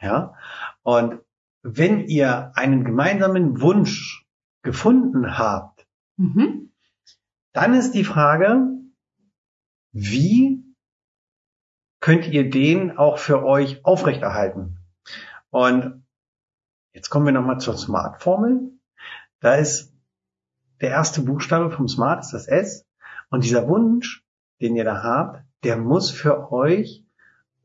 Ja, 0.00 0.34
und 0.82 1.20
wenn 1.62 2.00
ihr 2.00 2.52
einen 2.56 2.84
gemeinsamen 2.84 3.60
Wunsch 3.60 4.26
gefunden 4.62 5.38
habt, 5.38 5.86
Mhm. 6.16 6.70
dann 7.52 7.74
ist 7.74 7.92
die 7.92 8.04
Frage, 8.04 8.68
wie 9.92 10.62
könnt 12.00 12.26
ihr 12.28 12.50
den 12.50 12.96
auch 12.98 13.18
für 13.18 13.44
euch 13.44 13.84
aufrechterhalten? 13.84 14.78
Und 15.50 16.04
jetzt 16.92 17.08
kommen 17.10 17.26
wir 17.26 17.32
nochmal 17.32 17.58
zur 17.60 17.76
Smart-Formel. 17.76 18.73
Da 19.44 19.56
ist 19.56 19.92
der 20.80 20.88
erste 20.88 21.20
Buchstabe 21.20 21.70
vom 21.70 21.86
Smart, 21.86 22.20
ist 22.24 22.32
das 22.32 22.48
S. 22.48 22.86
Und 23.28 23.44
dieser 23.44 23.68
Wunsch, 23.68 24.24
den 24.62 24.74
ihr 24.74 24.84
da 24.84 25.02
habt, 25.02 25.42
der 25.64 25.76
muss 25.76 26.10
für 26.10 26.50
euch 26.50 27.04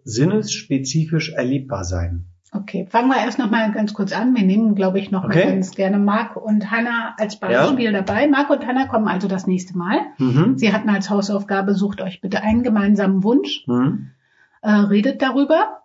sinnesspezifisch 0.03 1.31
erlebbar 1.31 1.85
sein. 1.85 2.25
Okay, 2.51 2.85
fangen 2.89 3.07
wir 3.07 3.17
erst 3.23 3.39
noch 3.39 3.49
mal 3.49 3.71
ganz 3.71 3.93
kurz 3.93 4.11
an. 4.11 4.35
Wir 4.35 4.43
nehmen, 4.43 4.75
glaube 4.75 4.99
ich, 4.99 5.09
noch 5.09 5.23
Okay. 5.23 5.45
mal 5.45 5.53
ganz 5.53 5.71
gerne 5.71 5.99
Marc 5.99 6.35
und 6.35 6.69
Hannah 6.69 7.15
als 7.17 7.39
Beispiel 7.39 7.93
dabei. 7.93 8.27
Marc 8.27 8.49
und 8.49 8.67
Hannah 8.67 8.87
kommen 8.87 9.07
also 9.07 9.29
das 9.29 9.47
nächste 9.47 9.77
Mal. 9.77 9.99
Mhm. 10.17 10.57
Sie 10.57 10.73
hatten 10.73 10.89
als 10.89 11.09
Hausaufgabe, 11.09 11.75
sucht 11.75 12.01
euch 12.01 12.19
bitte 12.19 12.41
einen 12.41 12.63
gemeinsamen 12.63 13.23
Wunsch, 13.23 13.63
Mhm. 13.67 14.09
äh, 14.63 14.69
redet 14.71 15.21
darüber. 15.21 15.78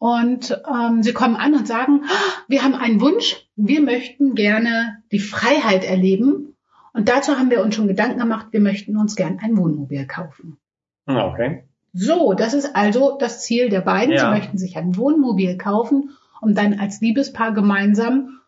Und 0.00 0.58
ähm, 0.66 1.02
sie 1.02 1.12
kommen 1.12 1.36
an 1.36 1.54
und 1.54 1.68
sagen, 1.68 2.04
"Ah, 2.06 2.42
wir 2.48 2.62
haben 2.62 2.74
einen 2.74 3.02
Wunsch, 3.02 3.46
wir 3.54 3.82
möchten 3.82 4.34
gerne 4.34 5.02
die 5.12 5.18
Freiheit 5.18 5.84
erleben. 5.84 6.56
Und 6.94 7.10
dazu 7.10 7.38
haben 7.38 7.50
wir 7.50 7.62
uns 7.62 7.74
schon 7.74 7.86
Gedanken 7.86 8.18
gemacht, 8.18 8.46
wir 8.50 8.60
möchten 8.60 8.96
uns 8.96 9.14
gern 9.14 9.38
ein 9.42 9.58
Wohnmobil 9.58 10.06
kaufen. 10.06 10.56
Okay. 11.04 11.64
So, 11.92 12.32
das 12.32 12.54
ist 12.54 12.74
also 12.74 13.18
das 13.18 13.42
Ziel 13.42 13.68
der 13.68 13.82
beiden. 13.82 14.14
Ja. 14.14 14.20
Sie 14.20 14.38
möchten 14.38 14.56
sich 14.56 14.78
ein 14.78 14.96
Wohnmobil 14.96 15.58
kaufen, 15.58 16.16
um 16.40 16.54
dann 16.54 16.80
als 16.80 17.02
Liebespaar 17.02 17.52
gemeinsam 17.52 18.40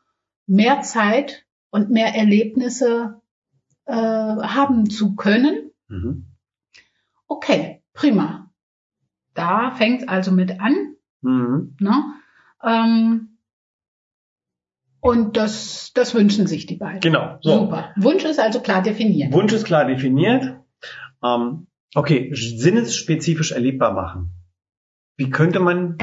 mehr 0.46 0.80
Zeit 0.80 1.44
und 1.70 1.90
mehr 1.90 2.14
Erlebnisse 2.14 3.20
äh, 3.84 3.92
haben 3.92 4.88
zu 4.88 5.16
können. 5.16 5.70
Mhm. 5.88 6.28
Okay, 7.26 7.82
prima. 7.92 8.50
Da 9.34 9.72
fängt 9.72 10.08
also 10.08 10.32
mit 10.32 10.58
an. 10.58 10.91
Mhm. 11.22 11.76
Ne? 11.80 12.02
Ähm, 12.64 13.28
und 15.00 15.36
das, 15.36 15.92
das 15.94 16.14
wünschen 16.14 16.46
sich 16.46 16.66
die 16.66 16.76
beiden. 16.76 17.00
Genau. 17.00 17.38
So. 17.40 17.60
Super. 17.60 17.92
Wunsch 17.96 18.24
ist 18.24 18.38
also 18.38 18.60
klar 18.60 18.82
definiert. 18.82 19.32
Wunsch 19.32 19.52
ist 19.52 19.64
klar 19.64 19.84
definiert. 19.84 20.56
Ähm, 21.24 21.66
okay, 21.94 22.30
sinnesspezifisch 22.34 23.52
erlebbar 23.52 23.92
machen. 23.94 24.30
Wie 25.16 25.30
könnte 25.30 25.58
man? 25.60 25.98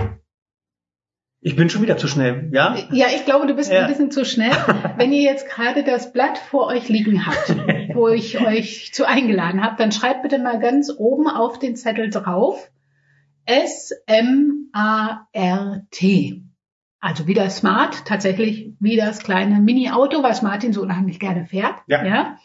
Ich 1.41 1.55
bin 1.55 1.69
schon 1.69 1.81
wieder 1.81 1.95
zu 1.95 2.09
schnell, 2.09 2.49
ja? 2.51 2.75
Ja, 2.91 3.07
ich 3.15 3.23
glaube, 3.23 3.47
du 3.47 3.53
bist 3.55 3.71
Ja. 3.71 3.81
ein 3.83 3.87
bisschen 3.87 4.11
zu 4.11 4.25
schnell. 4.25 4.51
Wenn 4.97 5.13
ihr 5.13 5.21
jetzt 5.21 5.47
gerade 5.47 5.85
das 5.85 6.11
Blatt 6.11 6.37
vor 6.37 6.67
euch 6.67 6.89
liegen 6.89 7.25
habt, 7.25 7.55
wo 7.95 8.09
ich 8.09 8.41
euch 8.45 8.91
zu 8.93 9.07
eingeladen 9.07 9.63
habe, 9.63 9.77
dann 9.77 9.93
schreibt 9.93 10.23
bitte 10.23 10.39
mal 10.39 10.59
ganz 10.59 10.91
oben 10.97 11.29
auf 11.29 11.57
den 11.57 11.77
Zettel 11.77 12.09
drauf 12.09 12.69
S-M-A-R-T. 13.49 14.73
Also 16.99 17.25
wieder 17.25 17.49
Smart, 17.49 18.05
tatsächlich 18.05 18.73
wie 18.79 18.95
das 18.95 19.19
kleine 19.19 19.59
Mini-Auto, 19.59 20.21
was 20.21 20.43
Martin 20.43 20.71
so 20.71 20.83
unheimlich 20.83 21.19
gerne 21.19 21.47
fährt. 21.47 21.75
Ja. 21.87 22.37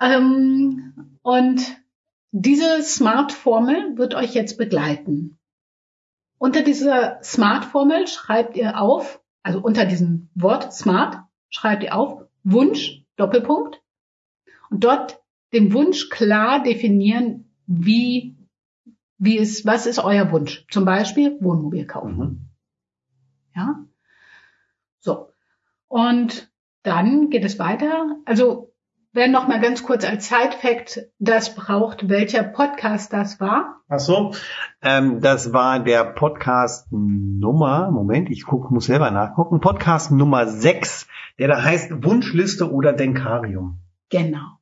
Ähm, 0.00 1.18
und 1.22 1.62
diese 2.30 2.80
Smart-Formel 2.82 3.98
wird 3.98 4.14
euch 4.14 4.34
jetzt 4.34 4.56
begleiten. 4.56 5.36
Unter 6.38 6.62
dieser 6.62 7.18
Smart-Formel 7.24 8.06
schreibt 8.06 8.56
ihr 8.56 8.80
auf, 8.80 9.20
also 9.42 9.60
unter 9.60 9.84
diesem 9.84 10.28
Wort 10.36 10.72
Smart 10.72 11.24
schreibt 11.50 11.82
ihr 11.82 11.96
auf 11.96 12.22
Wunsch, 12.44 13.02
Doppelpunkt. 13.16 13.82
und 14.70 14.84
dort 14.84 15.20
den 15.52 15.72
Wunsch 15.72 16.08
klar 16.08 16.62
definieren, 16.62 17.50
wie, 17.66 18.36
wie 19.22 19.38
ist, 19.38 19.64
was 19.64 19.86
ist 19.86 20.00
euer 20.00 20.32
Wunsch? 20.32 20.66
Zum 20.68 20.84
Beispiel 20.84 21.38
Wohnmobil 21.40 21.86
kaufen. 21.86 22.16
Mhm. 22.16 22.48
Ja. 23.54 23.76
So. 24.98 25.28
Und 25.86 26.50
dann 26.82 27.30
geht 27.30 27.44
es 27.44 27.60
weiter. 27.60 28.16
Also, 28.24 28.72
wer 29.12 29.28
noch 29.28 29.46
mal 29.46 29.60
ganz 29.60 29.84
kurz 29.84 30.04
als 30.04 30.28
Side-Fact 30.28 31.06
das 31.20 31.54
braucht, 31.54 32.08
welcher 32.08 32.42
Podcast 32.42 33.12
das 33.12 33.38
war. 33.38 33.80
Ach 33.88 34.00
so, 34.00 34.34
ähm, 34.82 35.20
das 35.20 35.52
war 35.52 35.78
der 35.78 36.02
Podcast 36.04 36.90
Nummer, 36.90 37.92
Moment, 37.92 38.28
ich 38.28 38.44
guck, 38.44 38.72
muss 38.72 38.86
selber 38.86 39.12
nachgucken, 39.12 39.60
Podcast 39.60 40.10
Nummer 40.10 40.48
6, 40.48 41.06
der 41.38 41.46
da 41.46 41.62
heißt 41.62 42.02
Wunschliste 42.04 42.72
oder 42.72 42.92
Denkarium. 42.92 43.78
Genau. 44.10 44.58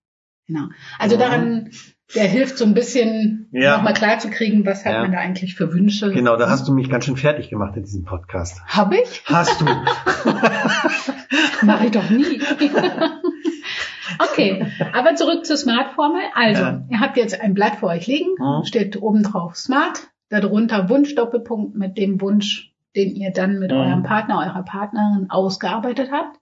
Genau. 0.46 0.64
Also 0.98 1.16
Ja. 1.16 1.22
daran, 1.28 1.70
der 2.14 2.24
hilft 2.24 2.58
so 2.58 2.64
ein 2.64 2.74
bisschen, 2.74 3.48
Ja. 3.52 3.76
noch 3.76 3.82
mal 3.84 3.92
klar 3.92 4.18
zu 4.18 4.30
kriegen, 4.30 4.66
was 4.66 4.84
hat 4.84 4.94
Ja. 4.94 5.02
man 5.02 5.12
da 5.12 5.18
eigentlich 5.18 5.54
für 5.54 5.72
Wünsche. 5.72 6.10
Genau, 6.12 6.36
da 6.36 6.48
hast 6.50 6.66
du 6.68 6.72
mich 6.72 6.88
ganz 6.90 7.04
schön 7.04 7.16
fertig 7.16 7.50
gemacht 7.50 7.76
in 7.76 7.82
diesem 7.84 8.04
Podcast. 8.04 8.60
Hab 8.66 8.92
ich? 8.92 9.22
Hast 9.26 9.60
du? 9.60 9.64
Mach 11.62 11.82
ich 11.82 11.90
doch 11.92 12.08
nie. 12.10 12.40
okay, 14.18 14.66
aber 14.92 15.14
zurück 15.14 15.44
zur 15.46 15.56
Smart-Formel. 15.56 16.22
Also, 16.34 16.62
Ja. 16.62 16.82
ihr 16.88 17.00
habt 17.00 17.16
jetzt 17.16 17.40
ein 17.40 17.54
Blatt 17.54 17.76
vor 17.76 17.90
euch 17.90 18.06
liegen, 18.06 18.30
Mhm. 18.38 18.64
steht 18.64 19.00
oben 19.00 19.22
drauf 19.22 19.56
Smart, 19.56 20.08
darunter 20.30 20.88
Wunsch-Doppelpunkt 20.88 21.76
mit 21.76 21.96
dem 21.98 22.20
Wunsch, 22.20 22.72
den 22.96 23.14
ihr 23.14 23.30
dann 23.32 23.58
mit 23.58 23.70
Mhm. 23.70 23.76
eurem 23.78 24.02
Partner, 24.02 24.38
eurer 24.38 24.64
Partnerin 24.64 25.26
ausgearbeitet 25.30 26.10
habt. 26.12 26.39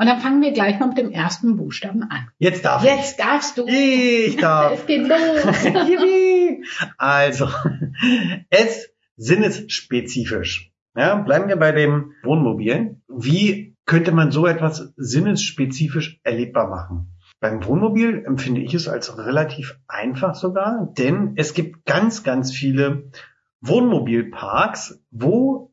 Und 0.00 0.06
dann 0.06 0.20
fangen 0.20 0.40
wir 0.42 0.52
gleich 0.52 0.78
mal 0.78 0.86
mit 0.86 0.96
dem 0.98 1.10
ersten 1.10 1.56
Buchstaben 1.56 2.04
an. 2.04 2.28
Jetzt 2.38 2.64
darf 2.64 2.84
Jetzt 2.84 3.18
darfst 3.18 3.58
du. 3.58 3.66
ich. 3.66 4.28
Ich 4.28 4.36
darf. 4.36 4.72
Es 4.78 4.86
geht 4.86 5.06
los. 5.08 5.18
Also, 6.98 7.48
es 8.50 8.90
sinnesspezifisch. 9.16 10.72
Ja, 10.96 11.16
bleiben 11.16 11.48
wir 11.48 11.56
bei 11.56 11.72
dem 11.72 12.12
Wohnmobil. 12.22 13.00
Wie 13.08 13.76
könnte 13.86 14.12
man 14.12 14.30
so 14.30 14.46
etwas 14.46 14.92
sinnesspezifisch 14.96 16.20
erlebbar 16.22 16.68
machen? 16.68 17.16
Beim 17.40 17.64
Wohnmobil 17.64 18.24
empfinde 18.24 18.60
ich 18.60 18.74
es 18.74 18.88
als 18.88 19.18
relativ 19.18 19.78
einfach 19.88 20.34
sogar, 20.34 20.92
denn 20.96 21.34
es 21.36 21.54
gibt 21.54 21.84
ganz, 21.86 22.22
ganz 22.22 22.52
viele 22.52 23.10
Wohnmobilparks, 23.60 25.00
wo 25.10 25.67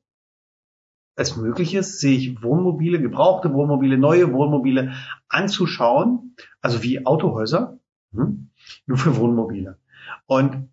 es 1.16 1.38
möglich 1.38 1.74
ist, 1.74 2.00
sich 2.00 2.42
Wohnmobile, 2.44 3.02
gebrauchte 3.02 3.54
Wohnmobile, 3.54 3.98
neue 3.98 4.34
Wohnmobile 4.34 4.94
anzuschauen, 5.30 6.36
also 6.62 6.84
wie 6.84 7.06
Autohäuser, 7.06 7.80
hm, 8.14 8.50
nur 8.86 8.98
für 8.98 9.18
Wohnmobile. 9.18 9.80
Und 10.26 10.70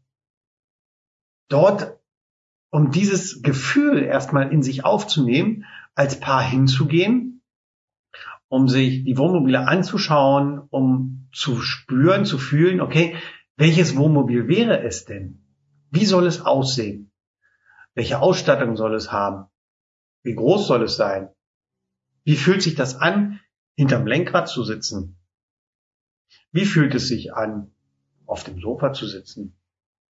dort, 1.48 1.98
um 2.70 2.90
dieses 2.90 3.42
Gefühl 3.42 4.02
erstmal 4.02 4.52
in 4.52 4.62
sich 4.62 4.84
aufzunehmen, 4.84 5.64
als 5.94 6.18
Paar 6.18 6.42
hinzugehen, 6.42 7.42
um 8.48 8.68
sich 8.68 9.04
die 9.04 9.16
Wohnmobile 9.16 9.66
anzuschauen, 9.66 10.60
um 10.70 11.28
zu 11.32 11.60
spüren, 11.60 12.24
zu 12.24 12.38
fühlen, 12.38 12.80
okay, 12.80 13.16
welches 13.56 13.96
Wohnmobil 13.96 14.48
wäre 14.48 14.82
es 14.82 15.04
denn? 15.04 15.44
Wie 15.90 16.04
soll 16.04 16.26
es 16.26 16.44
aussehen? 16.44 17.12
Welche 17.94 18.20
Ausstattung 18.20 18.76
soll 18.76 18.94
es 18.94 19.12
haben? 19.12 19.46
Wie 20.22 20.34
groß 20.34 20.66
soll 20.66 20.82
es 20.84 20.96
sein? 20.96 21.28
Wie 22.24 22.36
fühlt 22.36 22.62
sich 22.62 22.74
das 22.74 22.94
an, 22.96 23.40
hinterm 23.76 24.06
Lenkrad 24.06 24.48
zu 24.48 24.62
sitzen? 24.64 25.16
Wie 26.52 26.64
fühlt 26.64 26.94
es 26.94 27.08
sich 27.08 27.34
an, 27.34 27.74
auf 28.26 28.44
dem 28.44 28.60
Sofa 28.60 28.92
zu 28.92 29.06
sitzen, 29.06 29.56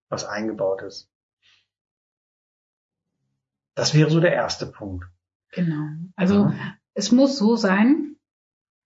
was 0.09 0.25
eingebaut 0.25 0.83
ist? 0.83 1.11
Das 3.75 3.95
wäre 3.95 4.11
so 4.11 4.21
der 4.21 4.33
erste 4.33 4.67
Punkt. 4.67 5.05
Genau. 5.53 5.89
Also 6.17 6.47
Ja. 6.47 6.75
es 6.95 7.13
muss 7.13 7.39
so 7.39 7.57
sein, 7.57 8.17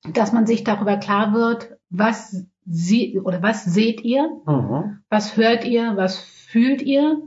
dass 0.02 0.33
man 0.33 0.47
sich 0.47 0.64
darüber 0.64 0.99
klar 0.99 1.33
wird, 1.33 1.78
was 1.88 2.45
sie 2.66 3.19
oder 3.21 3.43
was 3.43 3.64
seht 3.64 4.02
ihr, 4.02 4.28
Mhm. 4.47 5.02
was 5.09 5.37
hört 5.37 5.64
ihr, 5.64 5.97
was 5.97 6.19
fühlt 6.19 6.83
ihr, 6.83 7.23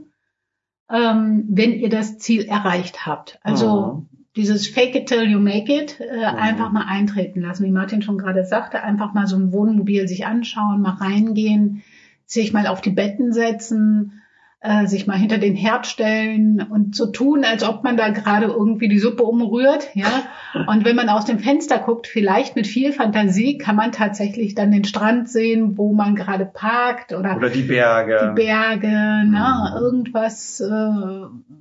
ähm, 0.90 1.44
wenn 1.48 1.72
ihr 1.72 1.88
das 1.88 2.18
Ziel 2.18 2.46
erreicht 2.46 3.06
habt. 3.06 3.38
Also 3.42 4.06
dieses 4.36 4.68
Fake 4.68 4.94
it 4.94 5.08
till 5.08 5.28
you 5.28 5.40
make 5.40 5.72
it 5.72 6.00
äh, 6.00 6.24
einfach 6.24 6.70
mal 6.70 6.86
eintreten 6.86 7.40
lassen, 7.40 7.64
wie 7.64 7.72
Martin 7.72 8.02
schon 8.02 8.18
gerade 8.18 8.44
sagte, 8.44 8.82
einfach 8.82 9.12
mal 9.12 9.26
so 9.26 9.36
ein 9.36 9.52
Wohnmobil 9.52 10.06
sich 10.06 10.26
anschauen, 10.26 10.80
mal 10.80 10.94
reingehen, 10.94 11.82
sich 12.24 12.52
mal 12.52 12.66
auf 12.66 12.80
die 12.80 12.90
Betten 12.90 13.32
setzen, 13.32 14.17
äh, 14.60 14.86
sich 14.86 15.06
mal 15.06 15.16
hinter 15.16 15.38
den 15.38 15.54
Herd 15.54 15.86
stellen 15.86 16.60
und 16.68 16.96
so 16.96 17.06
tun, 17.06 17.44
als 17.44 17.62
ob 17.62 17.84
man 17.84 17.96
da 17.96 18.08
gerade 18.08 18.46
irgendwie 18.46 18.88
die 18.88 18.98
Suppe 18.98 19.22
umrührt, 19.22 19.88
ja. 19.94 20.08
Und 20.66 20.84
wenn 20.84 20.96
man 20.96 21.08
aus 21.08 21.26
dem 21.26 21.38
Fenster 21.38 21.78
guckt, 21.78 22.08
vielleicht 22.08 22.56
mit 22.56 22.66
viel 22.66 22.92
Fantasie, 22.92 23.56
kann 23.58 23.76
man 23.76 23.92
tatsächlich 23.92 24.54
dann 24.56 24.72
den 24.72 24.82
Strand 24.84 25.28
sehen, 25.28 25.78
wo 25.78 25.92
man 25.92 26.16
gerade 26.16 26.44
parkt 26.44 27.12
oder 27.12 27.36
Oder 27.36 27.50
die 27.50 27.62
Berge. 27.62 28.18
die 28.34 28.42
Berge, 28.42 28.88
ne, 28.88 29.26
Mhm. 29.70 29.76
irgendwas, 29.80 30.60
äh, 30.60 30.66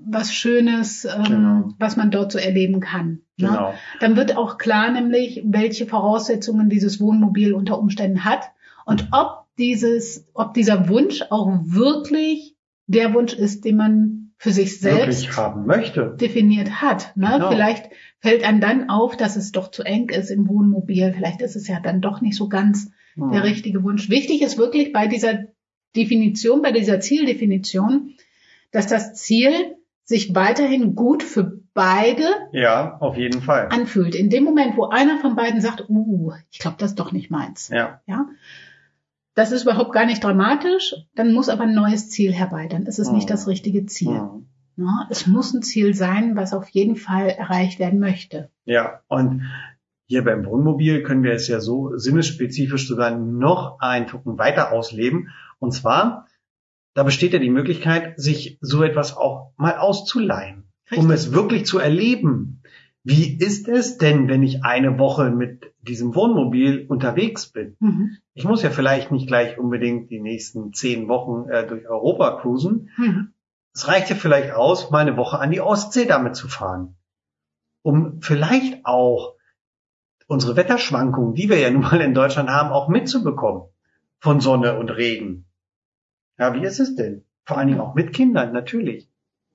was 0.09 0.33
Schönes, 0.33 1.05
ähm, 1.05 1.23
Genau. 1.23 1.69
was 1.77 1.97
man 1.97 2.09
dort 2.11 2.31
so 2.31 2.39
erleben 2.39 2.79
kann. 2.79 3.19
Ne? 3.37 3.49
Genau. 3.49 3.73
Dann 3.99 4.15
wird 4.15 4.35
auch 4.37 4.57
klar 4.57 4.89
nämlich, 4.91 5.43
welche 5.45 5.85
Voraussetzungen 5.85 6.69
dieses 6.69 6.99
Wohnmobil 6.99 7.53
unter 7.53 7.77
Umständen 7.77 8.25
hat 8.25 8.49
und 8.85 9.09
ob 9.11 9.45
dieses, 9.59 10.25
ob 10.33 10.53
dieser 10.55 10.89
Wunsch 10.89 11.21
auch 11.29 11.51
wirklich 11.63 12.55
der 12.87 13.13
Wunsch 13.13 13.33
ist, 13.33 13.65
den 13.65 13.77
man 13.77 14.31
für 14.37 14.51
sich 14.51 14.79
selbst 14.79 15.35
haben 15.37 15.65
möchte. 15.65 16.15
definiert 16.19 16.81
hat. 16.81 17.15
Ne? 17.15 17.27
Genau. 17.33 17.49
Vielleicht 17.49 17.89
fällt 18.19 18.43
einem 18.43 18.61
dann 18.61 18.89
auf, 18.89 19.17
dass 19.17 19.35
es 19.35 19.51
doch 19.51 19.71
zu 19.71 19.83
eng 19.83 20.09
ist 20.09 20.29
im 20.29 20.47
Wohnmobil. 20.47 21.11
Vielleicht 21.15 21.41
ist 21.41 21.55
es 21.55 21.67
ja 21.67 21.79
dann 21.79 22.01
doch 22.01 22.21
nicht 22.21 22.35
so 22.35 22.47
ganz 22.47 22.89
der 23.15 23.25
Mhm. 23.25 23.33
richtige 23.35 23.83
Wunsch. 23.83 24.09
Wichtig 24.11 24.43
ist 24.43 24.59
wirklich 24.59 24.93
bei 24.93 25.07
dieser 25.07 25.39
Definition, 25.95 26.61
bei 26.61 26.71
dieser 26.71 26.99
Zieldefinition, 26.99 28.13
dass 28.71 28.85
das 28.87 29.13
Ziel 29.15 29.51
sich 30.03 30.35
weiterhin 30.35 30.93
gut 30.95 31.23
für 31.23 31.59
beide 31.73 32.23
Ja, 32.51 32.97
auf 32.99 33.17
jeden 33.17 33.41
Fall. 33.41 33.69
anfühlt. 33.69 34.13
In 34.15 34.29
dem 34.29 34.43
Moment, 34.43 34.77
wo 34.77 34.85
einer 34.85 35.17
von 35.19 35.35
beiden 35.35 35.61
sagt, 35.61 35.89
uh, 35.89 36.31
ich 36.51 36.59
glaube, 36.59 36.77
das 36.79 36.91
ist 36.91 36.99
doch 36.99 37.11
nicht 37.11 37.29
meins. 37.31 37.69
Ja, 37.69 38.01
Ja. 38.05 38.27
Das 39.37 39.51
ist 39.51 39.63
überhaupt 39.63 39.93
gar 39.93 40.05
nicht 40.07 40.23
dramatisch, 40.23 40.95
dann 41.15 41.31
muss 41.31 41.47
aber 41.47 41.63
ein 41.63 41.75
neues 41.75 42.09
Ziel 42.09 42.33
herbei, 42.33 42.67
dann 42.67 42.87
ist 42.87 42.97
es 42.97 43.11
nicht 43.11 43.25
Mhm. 43.25 43.33
das 43.33 43.47
richtige 43.47 43.85
Ziel. 43.85 44.19
Ja, 44.77 45.07
es 45.11 45.27
muss 45.27 45.53
ein 45.53 45.61
Ziel 45.61 45.93
sein, 45.93 46.35
was 46.35 46.53
auf 46.53 46.67
jeden 46.69 46.95
Fall 46.95 47.29
erreicht 47.29 47.77
werden 47.79 47.99
möchte. 47.99 48.49
ja. 48.65 49.01
Und 49.07 49.43
hier 50.07 50.23
beim 50.23 50.45
Wohnmobil 50.45 51.03
können 51.03 51.21
wir 51.23 51.33
es 51.33 51.47
ja 51.49 51.59
so 51.59 51.95
sinnesspezifisch 51.97 52.87
sogar 52.87 53.11
noch 53.15 53.79
einen 53.79 54.07
Tucken 54.07 54.37
weiter 54.39 54.71
ausleben. 54.71 55.29
Und 55.59 55.71
zwar, 55.73 56.25
da 56.95 57.03
besteht 57.03 57.33
ja 57.33 57.39
die 57.39 57.49
Möglichkeit, 57.49 58.13
sich 58.19 58.57
so 58.61 58.81
etwas 58.83 59.15
auch 59.17 59.51
mal 59.57 59.77
auszuleihen, 59.77 60.63
um 60.95 61.11
es 61.11 61.33
wirklich 61.33 61.65
zu 61.65 61.77
erleben. 61.79 62.63
Wie 63.03 63.37
ist 63.37 63.67
es 63.67 63.97
denn, 63.97 64.29
wenn 64.29 64.43
ich 64.43 64.63
eine 64.63 64.97
Woche 64.97 65.29
mit 65.29 65.73
diesem 65.87 66.15
Wohnmobil 66.15 66.85
unterwegs 66.87 67.47
bin? 67.47 67.75
Mhm. 67.79 68.17
Ich 68.33 68.45
muss 68.45 68.61
ja 68.61 68.69
vielleicht 68.69 69.11
nicht 69.11 69.27
gleich 69.27 69.57
unbedingt 69.57 70.09
die 70.09 70.19
nächsten 70.19 70.73
zehn 70.73 71.07
Wochen 71.07 71.49
äh, 71.49 71.65
durch 71.65 71.87
Europa 71.87 72.39
cruisen. 72.41 72.89
Mhm. 72.97 73.33
Es 73.73 73.87
reicht 73.87 74.09
ja 74.09 74.15
vielleicht 74.15 74.53
aus, 74.53 74.91
mal 74.91 74.99
eine 74.99 75.17
Woche 75.17 75.39
an 75.39 75.51
die 75.51 75.61
Ostsee 75.61 76.05
damit 76.05 76.35
zu 76.35 76.47
fahren. 76.47 76.95
Um 77.81 78.21
vielleicht 78.21 78.85
auch 78.85 79.35
unsere 80.27 80.55
Wetterschwankungen, 80.55 81.33
die 81.33 81.49
wir 81.49 81.59
ja 81.59 81.69
nun 81.69 81.83
mal 81.83 82.01
in 82.01 82.13
Deutschland 82.13 82.49
haben, 82.49 82.71
auch 82.71 82.89
mitzubekommen. 82.89 83.63
Von 84.19 84.39
Sonne 84.39 84.77
und 84.77 84.89
Regen. 84.89 85.45
Ja, 86.39 86.53
wie 86.53 86.63
ist 86.63 86.79
es 86.79 86.95
denn? 86.95 87.23
Vor 87.45 87.57
allen 87.57 87.67
Dingen 87.67 87.79
auch 87.79 87.93
mit 87.93 88.13
Kindern, 88.13 88.51
natürlich. 88.51 89.09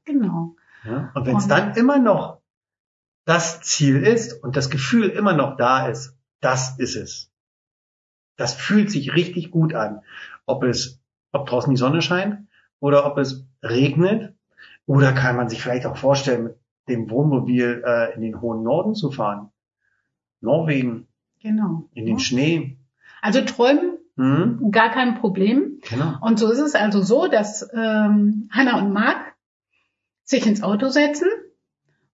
Genau. 0.04 0.56
Ja? 0.84 1.10
Und 1.14 1.26
wenn 1.26 1.36
es 1.36 1.48
dann 1.48 1.74
immer 1.74 1.98
noch 1.98 2.40
das 3.24 3.60
Ziel 3.60 4.02
ist 4.02 4.42
und 4.42 4.56
das 4.56 4.70
Gefühl 4.70 5.08
immer 5.08 5.32
noch 5.32 5.56
da 5.56 5.86
ist, 5.86 6.16
das 6.42 6.78
ist 6.78 6.96
es. 6.96 7.30
Das 8.36 8.52
fühlt 8.54 8.90
sich 8.90 9.14
richtig 9.14 9.50
gut 9.50 9.74
an. 9.74 10.02
Ob 10.44 10.64
es, 10.64 11.00
ob 11.32 11.46
draußen 11.46 11.70
die 11.70 11.78
Sonne 11.78 12.02
scheint 12.02 12.46
oder 12.80 13.06
ob 13.06 13.16
es 13.16 13.46
regnet 13.62 14.34
oder 14.86 15.12
kann 15.12 15.36
man 15.36 15.48
sich 15.48 15.62
vielleicht 15.62 15.86
auch 15.86 15.96
vorstellen, 15.96 16.44
mit 16.44 16.56
dem 16.88 17.08
Wohnmobil 17.10 17.82
äh, 17.86 18.14
in 18.14 18.20
den 18.20 18.40
hohen 18.40 18.62
Norden 18.62 18.94
zu 18.94 19.10
fahren. 19.10 19.50
Norwegen, 20.40 21.06
Genau. 21.40 21.88
in 21.94 22.06
den 22.06 22.18
Ja. 22.18 22.20
Schnee. 22.24 22.78
Also 23.20 23.40
träumen, 23.44 23.98
Hm? 24.16 24.70
gar 24.72 24.90
kein 24.90 25.14
Problem. 25.20 25.80
Genau. 25.88 26.18
Und 26.20 26.38
so 26.38 26.50
ist 26.50 26.58
es 26.58 26.74
also 26.74 27.00
so, 27.02 27.28
dass 27.28 27.68
ähm, 27.72 28.48
Hannah 28.52 28.78
und 28.80 28.92
Mark 28.92 29.34
sich 30.24 30.46
ins 30.46 30.62
Auto 30.62 30.88
setzen 30.88 31.28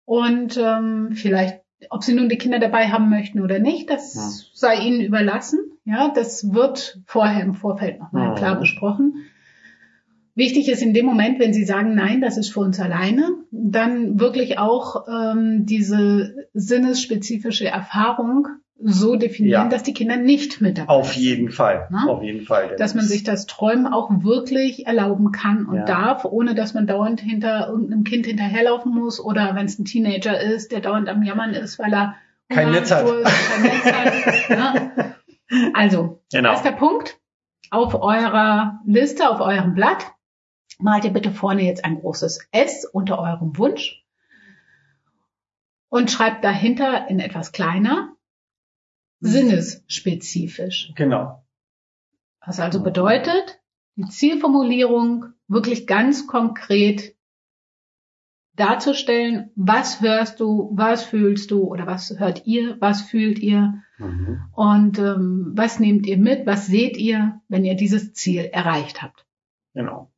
und 0.05 0.57
ähm, 0.59 1.13
vielleicht 1.15 1.63
ob 1.91 2.03
sie 2.03 2.15
nun 2.15 2.29
die 2.29 2.39
Kinder 2.39 2.59
dabei 2.59 2.89
haben 2.89 3.09
möchten 3.09 3.41
oder 3.41 3.59
nicht, 3.59 3.89
das 3.91 4.15
Ja. 4.15 4.31
sei 4.55 4.85
ihnen 4.85 5.01
überlassen. 5.01 5.61
Ja, 5.85 6.09
das 6.15 6.53
wird 6.53 7.01
vorher 7.07 7.43
im 7.43 7.55
Vorfeld 7.55 8.01
nochmal 8.01 8.29
Ja. 8.29 8.35
klar 8.35 8.59
besprochen. 8.59 9.15
Wichtig 10.35 10.69
ist 10.69 10.83
in 10.83 10.95
dem 10.95 11.05
Moment, 11.05 11.41
wenn 11.41 11.53
Sie 11.53 11.65
sagen, 11.65 11.97
nein, 11.97 12.21
das 12.21 12.37
ist 12.37 12.51
für 12.51 12.61
uns 12.61 12.79
alleine, 12.79 13.29
dann 13.51 14.21
wirklich 14.21 14.57
auch 14.59 15.07
ähm, 15.09 15.67
diese 15.67 16.47
sinnesspezifische 16.55 17.67
Erfahrung 17.67 18.47
so 18.81 19.17
definieren, 19.17 19.65
Ja. 19.65 19.69
dass 19.69 19.83
die 19.83 19.93
Kinder 19.93 20.17
nicht 20.17 20.61
mit 20.61 20.79
dabei 20.79 20.93
Auf 20.93 21.13
sind. 21.13 21.23
jeden 21.23 21.51
Fall. 21.51 21.89
Na? 21.91 22.07
Auf 22.07 22.23
jeden 22.23 22.47
Fall. 22.47 22.77
Dass 22.77 22.95
man 22.95 23.05
sich 23.05 23.25
das 23.25 23.47
Träumen 23.47 23.87
auch 23.87 24.09
wirklich 24.23 24.87
erlauben 24.87 25.33
kann 25.33 25.67
und 25.67 25.77
Ja. 25.79 25.85
darf, 25.85 26.25
ohne 26.25 26.55
dass 26.55 26.75
man 26.75 26.87
dauernd 26.87 27.21
hinter 27.21 27.69
irgendeinem 27.69 28.05
Kind 28.05 28.27
hinterherlaufen 28.27 28.93
muss 28.95 29.19
oder 29.21 29.57
wenn 29.57 29.67
es 29.67 29.79
ein 29.79 29.85
Teenager 29.85 30.41
ist, 30.41 30.71
der 30.71 30.81
dauernd 30.81 31.09
am 31.09 31.23
Jammern 31.25 31.55
ist, 31.55 31.79
weil 31.79 31.93
er 31.93 32.15
Kein 32.49 32.71
Netz 32.71 32.91
hat. 32.93 33.05
Durst, 33.07 33.27
kein 33.27 33.63
Netz 33.63 33.85
hat. 34.49 34.49
Ja. 34.59 34.93
Also, 35.75 36.21
Genau. 36.31 36.51
erster 36.51 36.73
Punkt. 36.73 37.19
Auf 37.71 37.95
eurer 37.95 38.81
Liste, 38.87 39.29
auf 39.31 39.41
eurem 39.41 39.75
Blatt, 39.75 40.13
malt 40.79 41.05
ihr 41.05 41.11
bitte 41.13 41.31
vorne 41.31 41.63
jetzt 41.63 41.85
ein 41.87 41.99
großes 42.01 42.49
S 42.53 42.85
unter 42.85 43.19
eurem 43.19 43.57
Wunsch 43.59 44.05
und 45.89 46.11
schreibt 46.11 46.45
dahinter 46.45 47.09
in 47.09 47.19
etwas 47.19 47.53
kleiner 47.53 48.11
sinnesspezifisch. 49.21 50.93
Genau. 50.97 51.45
Was 52.45 52.61
also 52.61 52.83
bedeutet, 52.83 53.61
die 53.97 54.09
Zielformulierung 54.09 55.27
wirklich 55.49 55.87
ganz 55.87 56.27
konkret 56.27 57.17
darzustellen, 58.55 59.51
was 59.55 60.01
hörst 60.01 60.41
du, 60.41 60.71
was 60.75 61.05
fühlst 61.05 61.51
du 61.51 61.65
oder 61.65 61.87
was 61.87 62.19
hört 62.19 62.47
ihr, 62.47 62.77
was 62.81 63.03
fühlt 63.03 63.39
ihr 63.39 63.83
Mhm. 63.99 64.41
und 64.53 64.99
ähm, 65.01 65.53
was 65.57 65.81
nehmt 65.81 66.07
ihr 66.07 66.19
mit, 66.19 66.47
was 66.47 66.67
seht 66.69 66.97
ihr, 66.97 67.41
wenn 67.49 67.65
ihr 67.65 67.75
dieses 67.75 68.13
Ziel 68.15 68.45
erreicht 68.45 69.03
habt. 69.03 69.27
Genau. 69.75 70.13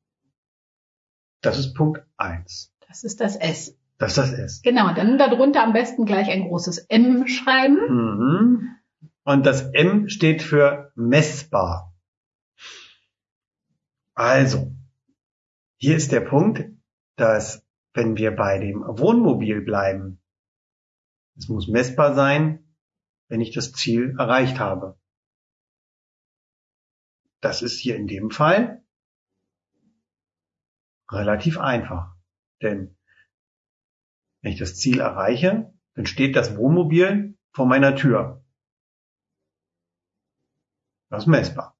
Das 1.40 1.58
ist 1.58 1.74
Punkt 1.74 2.02
eins. 2.18 2.72
Das 2.86 3.04
ist 3.04 3.20
das 3.22 3.36
S. 3.36 3.74
Das 3.96 4.10
ist 4.10 4.18
das 4.18 4.32
S. 4.32 4.62
Genau, 4.62 4.92
dann 4.92 5.16
darunter 5.16 5.62
am 5.62 5.72
besten 5.72 6.04
gleich 6.04 6.28
ein 6.28 6.42
großes 6.48 6.78
M 6.90 7.26
schreiben. 7.26 7.78
Mhm. 7.88 8.68
Und 9.30 9.46
das 9.46 9.62
M 9.62 10.08
steht 10.08 10.42
für 10.42 10.90
messbar. 10.96 11.96
Also, 14.12 14.74
hier 15.76 15.94
ist 15.94 16.10
der 16.10 16.22
Punkt, 16.22 16.64
dass 17.14 17.64
wenn 17.94 18.16
wir 18.16 18.34
bei 18.34 18.58
dem 18.58 18.82
Wohnmobil 18.82 19.60
bleiben, 19.60 20.20
es 21.36 21.48
muss 21.48 21.68
messbar 21.68 22.16
sein, 22.16 22.74
wenn 23.28 23.40
ich 23.40 23.52
das 23.52 23.70
Ziel 23.70 24.16
erreicht 24.18 24.58
habe. 24.58 24.98
Das 27.40 27.62
ist 27.62 27.78
hier 27.78 27.94
in 27.94 28.08
dem 28.08 28.32
Fall 28.32 28.84
relativ 31.08 31.56
einfach. 31.56 32.16
Denn 32.62 32.98
wenn 34.40 34.50
ich 34.50 34.58
das 34.58 34.74
Ziel 34.74 34.98
erreiche, 34.98 35.72
dann 35.94 36.06
steht 36.06 36.34
das 36.34 36.56
Wohnmobil 36.56 37.38
vor 37.52 37.66
meiner 37.66 37.94
Tür. 37.94 38.39
Das 41.10 41.24
ist 41.24 41.26
messbar. 41.26 41.76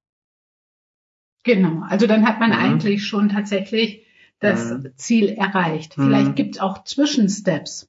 Genau, 1.45 1.83
also 1.89 2.07
dann 2.07 2.27
hat 2.27 2.39
man 2.41 2.51
Mhm. 2.51 2.57
eigentlich 2.57 3.07
schon 3.07 3.29
tatsächlich 3.31 4.07
das 4.41 4.71
Mhm. 4.71 4.93
Ziel 4.97 5.29
erreicht. 5.31 5.97
Mhm. 5.97 6.03
Vielleicht 6.05 6.37
gibt 6.37 6.57
es 6.57 6.61
auch 6.61 6.85
Zwischensteps. 6.85 7.89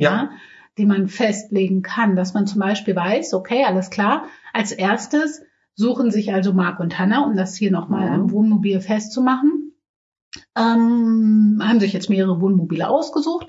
ja, 0.00 0.30
die 0.78 0.86
man 0.86 1.08
festlegen 1.08 1.82
kann, 1.82 2.14
dass 2.14 2.34
man 2.34 2.46
zum 2.46 2.60
Beispiel 2.60 2.94
weiß, 2.94 3.34
okay, 3.34 3.64
alles 3.64 3.90
klar, 3.90 4.26
als 4.52 4.70
erstes 4.70 5.42
suchen 5.74 6.12
sich 6.12 6.32
also 6.32 6.52
Marc 6.52 6.78
und 6.78 6.96
Hannah, 7.00 7.24
um 7.24 7.34
das 7.36 7.56
hier 7.56 7.72
nochmal 7.72 8.06
Mhm. 8.06 8.14
am 8.14 8.30
Wohnmobil 8.30 8.80
festzumachen, 8.80 9.72
ähm, 10.56 11.60
haben 11.60 11.80
sich 11.80 11.92
jetzt 11.92 12.08
mehrere 12.10 12.40
Wohnmobile 12.40 12.88
ausgesucht 12.88 13.48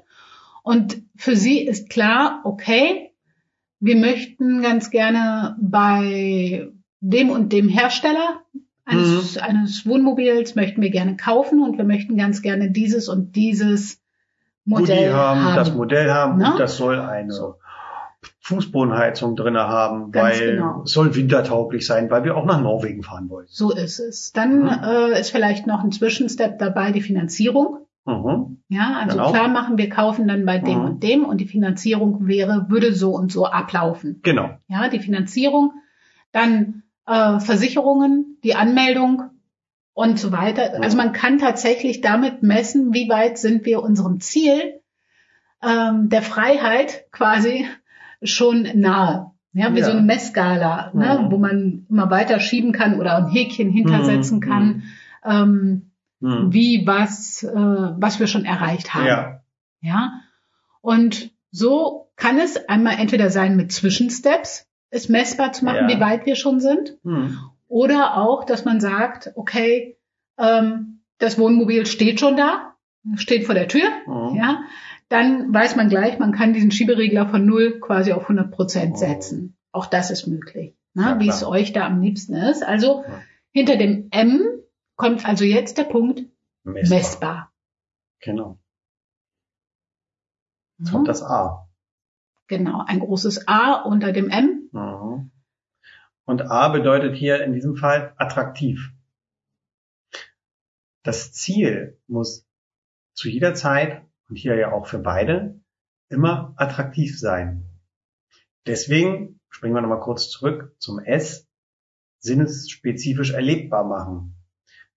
und 0.64 1.04
für 1.16 1.36
sie 1.36 1.60
ist 1.60 1.92
klar, 1.92 2.42
okay, 2.46 3.12
wir 3.80 3.96
möchten 3.98 4.64
ganz 4.64 4.90
gerne 4.90 5.56
bei 5.62 6.72
dem 7.02 7.30
und 7.30 7.52
dem 7.54 7.68
Hersteller 7.70 8.42
eines, 8.86 9.38
eines 9.38 9.86
Wohnmobils 9.86 10.56
möchten 10.56 10.82
wir 10.82 10.90
gerne 10.90 11.16
kaufen 11.16 11.62
und 11.62 11.78
wir 11.78 11.86
möchten 11.86 12.18
ganz 12.18 12.42
gerne 12.42 12.72
dieses 12.72 13.08
und 13.08 13.36
dieses 13.36 14.02
Modell 14.66 15.14
haben, 15.14 15.44
haben. 15.44 15.56
das 15.56 15.74
Modell 15.74 16.12
haben 16.12 16.38
Ne? 16.38 16.52
und 16.52 16.60
das 16.60 16.78
soll 16.78 17.00
eine 17.00 17.32
So. 17.32 17.56
Fußbodenheizung 18.42 19.36
drinne 19.36 19.68
haben, 19.68 20.12
Ganz 20.12 20.40
weil 20.40 20.56
genau. 20.56 20.82
es 20.84 20.92
soll 20.92 21.16
wintertauglich 21.16 21.86
sein, 21.86 22.10
weil 22.10 22.24
wir 22.24 22.36
auch 22.36 22.46
nach 22.46 22.62
Norwegen 22.62 23.04
fahren 23.04 23.30
wollen. 23.30 23.46
So 23.50 23.72
ist 23.72 24.00
es. 24.00 24.32
Dann 24.34 24.64
Mhm. 24.64 24.68
äh, 24.84 25.20
ist 25.20 25.30
vielleicht 25.30 25.68
noch 25.68 25.84
ein 25.84 25.92
Zwischenstep 25.92 26.58
dabei, 26.58 26.92
die 26.92 27.02
Finanzierung. 27.02 27.86
Mhm. 28.06 28.58
Ja, 28.70 29.00
also 29.04 29.18
Genau. 29.18 29.32
klar 29.32 29.48
machen, 29.50 29.78
wir 29.78 29.90
kaufen 29.90 30.28
dann 30.28 30.46
bei 30.46 30.58
dem 30.58 30.80
Mhm. 30.80 30.86
und 30.86 31.04
dem 31.04 31.26
und 31.26 31.38
die 31.40 31.48
Finanzierung 31.48 32.28
wäre, 32.28 32.66
würde 32.70 32.94
so 32.94 33.12
und 33.12 33.32
so 33.32 33.46
ablaufen. 33.46 34.20
Genau. 34.24 34.50
Ja, 34.68 34.90
die 34.90 35.00
Finanzierung, 35.00 35.74
dann 36.32 36.84
äh, 37.10 37.40
Versicherungen, 37.40 38.38
die 38.44 38.56
Anmeldung 38.56 39.24
und 39.94 40.20
so 40.20 40.32
weiter. 40.32 40.82
Also 40.82 40.96
man 40.96 41.12
kann 41.12 41.40
tatsächlich 41.40 42.02
damit 42.02 42.44
messen, 42.44 42.94
wie 42.94 43.10
weit 43.10 43.38
sind 43.38 43.66
wir 43.66 43.82
unserem 43.84 44.20
Ziel 44.22 44.82
ähm, 45.62 46.08
der 46.10 46.22
Freiheit 46.22 47.06
quasi 47.12 47.66
schon 48.24 48.68
nahe. 48.76 49.32
Ja, 49.54 49.74
wie 49.74 49.80
Ja. 49.80 49.86
so 49.86 49.92
eine 49.92 50.02
Messskala, 50.04 50.92
ne, 50.94 51.20
Mhm. 51.24 51.32
wo 51.32 51.38
man 51.38 51.86
immer 51.90 52.10
weiter 52.12 52.40
schieben 52.40 52.72
kann 52.72 53.00
oder 53.00 53.18
ein 53.18 53.28
Häkchen 53.28 53.70
hintersetzen 53.72 54.38
Mhm. 54.38 54.42
kann, 54.42 54.84
ähm, 55.26 55.92
Mhm. 56.22 56.54
wie 56.54 56.86
was, 56.86 57.44
äh, 57.44 57.50
was 57.56 58.20
wir 58.20 58.28
schon 58.28 58.46
erreicht 58.46 58.94
haben. 58.94 59.08
Ja. 59.08 59.42
Ja. 59.82 60.12
Und 60.82 61.32
so 61.52 62.12
kann 62.16 62.38
es 62.38 62.70
einmal 62.70 63.00
entweder 63.00 63.30
sein 63.32 63.56
mit 63.58 63.72
Zwischensteps, 63.72 64.68
es 64.90 65.10
messbar 65.10 65.54
zu 65.54 65.66
machen, 65.66 65.88
Ja. 65.90 65.96
wie 65.96 66.00
weit 66.02 66.26
wir 66.26 66.36
schon 66.36 66.60
sind, 66.60 66.98
Mhm. 67.04 67.38
oder 67.68 68.18
auch, 68.18 68.44
dass 68.44 68.66
man 68.66 68.80
sagt, 68.80 69.32
okay, 69.36 69.98
ähm, 70.38 71.02
das 71.20 71.38
Wohnmobil 71.38 71.86
steht 71.86 72.20
schon 72.20 72.38
da, 72.38 72.76
steht 73.16 73.46
vor 73.46 73.56
der 73.56 73.68
Tür, 73.68 73.88
Mhm. 74.08 74.36
ja, 74.36 74.64
dann 75.10 75.54
weiß 75.54 75.76
man 75.76 75.90
gleich, 75.90 76.20
man 76.20 76.32
kann 76.32 76.54
diesen 76.54 76.72
Schieberegler 76.72 77.28
von 77.30 77.46
0 77.46 77.80
quasi 77.80 78.14
auf 78.14 78.28
100 78.28 78.52
Prozent 78.52 78.94
Oh. 78.96 78.98
setzen. 78.98 79.56
Auch 79.72 79.86
das 79.86 80.12
ist 80.12 80.28
möglich, 80.28 80.76
ne, 80.94 81.04
Ja, 81.04 81.20
wie 81.20 81.30
es 81.30 81.44
euch 81.44 81.74
da 81.74 81.86
am 81.86 82.02
liebsten 82.02 82.34
ist. 82.34 82.64
Also 82.64 83.04
Ja. 83.08 83.22
hinter 83.52 83.76
dem 83.78 84.08
M 84.12 84.42
kommt 84.96 85.26
also 85.28 85.44
jetzt 85.46 85.78
der 85.78 85.84
Punkt 85.86 86.24
Messbar. 86.64 86.98
messbar. 86.98 87.52
Genau. 88.22 88.58
Jetzt 90.78 90.90
Mhm. 90.90 90.94
kommt 90.96 91.08
das 91.08 91.22
A. 91.24 91.68
Genau, 92.48 92.84
ein 92.86 93.00
großes 93.00 93.48
A 93.48 93.74
unter 93.84 94.12
dem 94.12 94.30
M. 94.30 94.59
Mhm. 94.72 95.32
Und 96.26 96.42
A 96.44 96.70
bedeutet 96.70 97.16
hier 97.16 97.44
in 97.44 97.54
diesem 97.54 97.76
Fall 97.76 98.14
attraktiv. 98.18 98.92
Das 101.04 101.32
Ziel 101.34 102.00
muss 102.08 102.48
zu 103.14 103.30
jeder 103.30 103.56
Zeit, 103.56 104.04
und 104.30 104.36
hier 104.36 104.56
ja 104.56 104.72
auch 104.72 104.86
für 104.86 105.00
beide, 105.00 105.60
immer 106.10 106.54
attraktiv 106.58 107.20
sein. 107.20 107.66
Deswegen 108.66 109.40
springen 109.50 109.74
wir 109.74 109.82
nochmal 109.82 110.02
kurz 110.02 110.30
zurück 110.30 110.76
zum 110.80 111.00
S, 111.00 111.48
sinnesspezifisch 112.20 113.32
erlebbar 113.32 113.84
machen. 113.84 114.36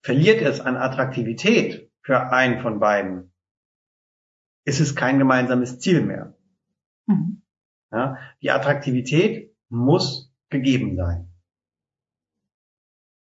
Verliert 0.03 0.43
es 0.43 0.61
an 0.61 0.77
Attraktivität 0.77 1.91
für 2.03 2.31
einen 2.31 2.61
von 2.61 2.81
beiden, 2.81 3.33
ist 4.65 4.81
es 4.81 4.95
kein 4.95 5.19
gemeinsames 5.19 5.79
Ziel 5.79 6.03
mehr. 6.03 6.37
Mhm. 7.07 7.43
Ja, 7.91 8.19
die 8.41 8.51
Attraktivität 8.51 9.52
muss 9.73 10.33
gegeben 10.51 10.97
sein. 10.97 11.33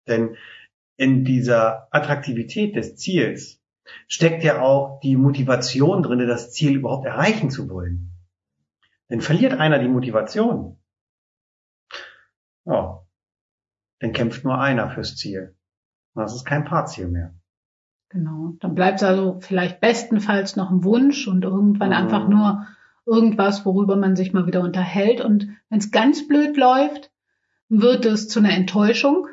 Denn 0.06 0.36
in 0.96 1.24
dieser 1.24 1.88
Attraktivität 1.90 2.76
des 2.76 2.96
Ziels 2.96 3.60
steckt 4.06 4.44
ja 4.44 4.60
auch 4.62 5.00
die 5.00 5.16
Motivation 5.16 6.02
drinne, 6.02 6.26
das 6.26 6.52
Ziel 6.52 6.76
überhaupt 6.76 7.06
erreichen 7.06 7.50
zu 7.50 7.68
wollen. 7.68 8.12
Denn 9.10 9.20
verliert 9.20 9.54
einer 9.54 9.78
die 9.78 9.88
Motivation, 9.88 10.78
ja, 12.64 13.04
dann 14.00 14.12
kämpft 14.12 14.44
nur 14.44 14.58
einer 14.58 14.90
fürs 14.90 15.16
Ziel. 15.16 15.56
Und 16.14 16.22
das 16.22 16.34
ist 16.34 16.44
kein 16.44 16.64
Paarziel 16.64 17.08
mehr. 17.08 17.34
Genau. 18.08 18.54
Dann 18.60 18.74
bleibt 18.74 19.00
es 19.00 19.02
also 19.02 19.40
vielleicht 19.40 19.80
bestenfalls 19.80 20.56
noch 20.56 20.70
ein 20.70 20.84
Wunsch 20.84 21.26
und 21.26 21.42
irgendwann 21.42 21.88
Mhm. 21.88 21.94
einfach 21.94 22.28
nur 22.28 22.66
irgendwas, 23.06 23.64
worüber 23.64 23.96
man 23.96 24.16
sich 24.16 24.32
mal 24.32 24.46
wieder 24.46 24.60
unterhält. 24.60 25.20
Und 25.20 25.48
wenn 25.70 25.78
es 25.78 25.90
ganz 25.90 26.26
blöd 26.28 26.56
läuft, 26.56 27.10
wird 27.68 28.04
es 28.04 28.28
zu 28.28 28.40
einer 28.40 28.52
Enttäuschung, 28.52 29.26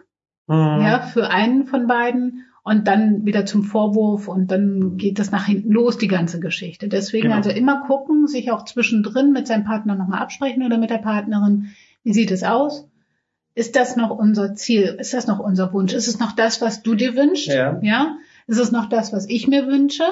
Mhm. 0.48 0.56
ja, 0.82 1.00
für 1.02 1.30
einen 1.30 1.66
von 1.66 1.88
beiden. 1.88 2.46
und 2.66 2.88
dann 2.88 3.26
wieder 3.26 3.46
zum 3.46 3.64
Vorwurf 3.64 4.30
und 4.30 4.50
dann 4.50 4.96
geht 4.96 5.20
das 5.20 5.32
nach 5.32 5.48
hinten 5.48 5.74
los, 5.74 5.98
die 5.98 6.08
ganze 6.08 6.40
Geschichte. 6.40 6.88
Deswegen 6.88 7.24
Genau. 7.24 7.36
also 7.36 7.50
immer 7.50 7.82
gucken, 7.82 8.26
sich 8.26 8.52
auch 8.54 8.64
zwischendrin 8.64 9.34
mit 9.34 9.48
seinem 9.48 9.66
Partner 9.66 9.96
nochmal 9.96 10.22
absprechen 10.22 10.64
oder 10.64 10.78
mit 10.78 10.90
der 10.90 11.00
Partnerin. 11.00 11.72
Wie 12.04 12.14
sieht 12.14 12.32
es 12.32 12.42
aus? 12.44 12.88
Ist 13.54 13.76
das 13.76 13.98
noch 13.98 14.12
unser 14.12 14.56
Ziel? 14.56 14.96
Ist 14.98 15.14
das 15.14 15.28
noch 15.28 15.40
unser 15.40 15.74
Wunsch? 15.74 15.92
Ist 15.92 16.08
es 16.08 16.20
noch 16.20 16.32
das, 16.32 16.62
was 16.62 16.84
du 16.84 16.96
dir 16.96 17.18
wünschst? 17.18 17.48
Ja. 17.48 17.80
ja? 17.82 18.16
Ist 18.48 18.60
es 18.60 18.72
noch 18.72 18.88
das, 18.88 19.12
was 19.12 19.28
ich 19.28 19.50
mir 19.50 19.68
wünsche? 19.68 20.04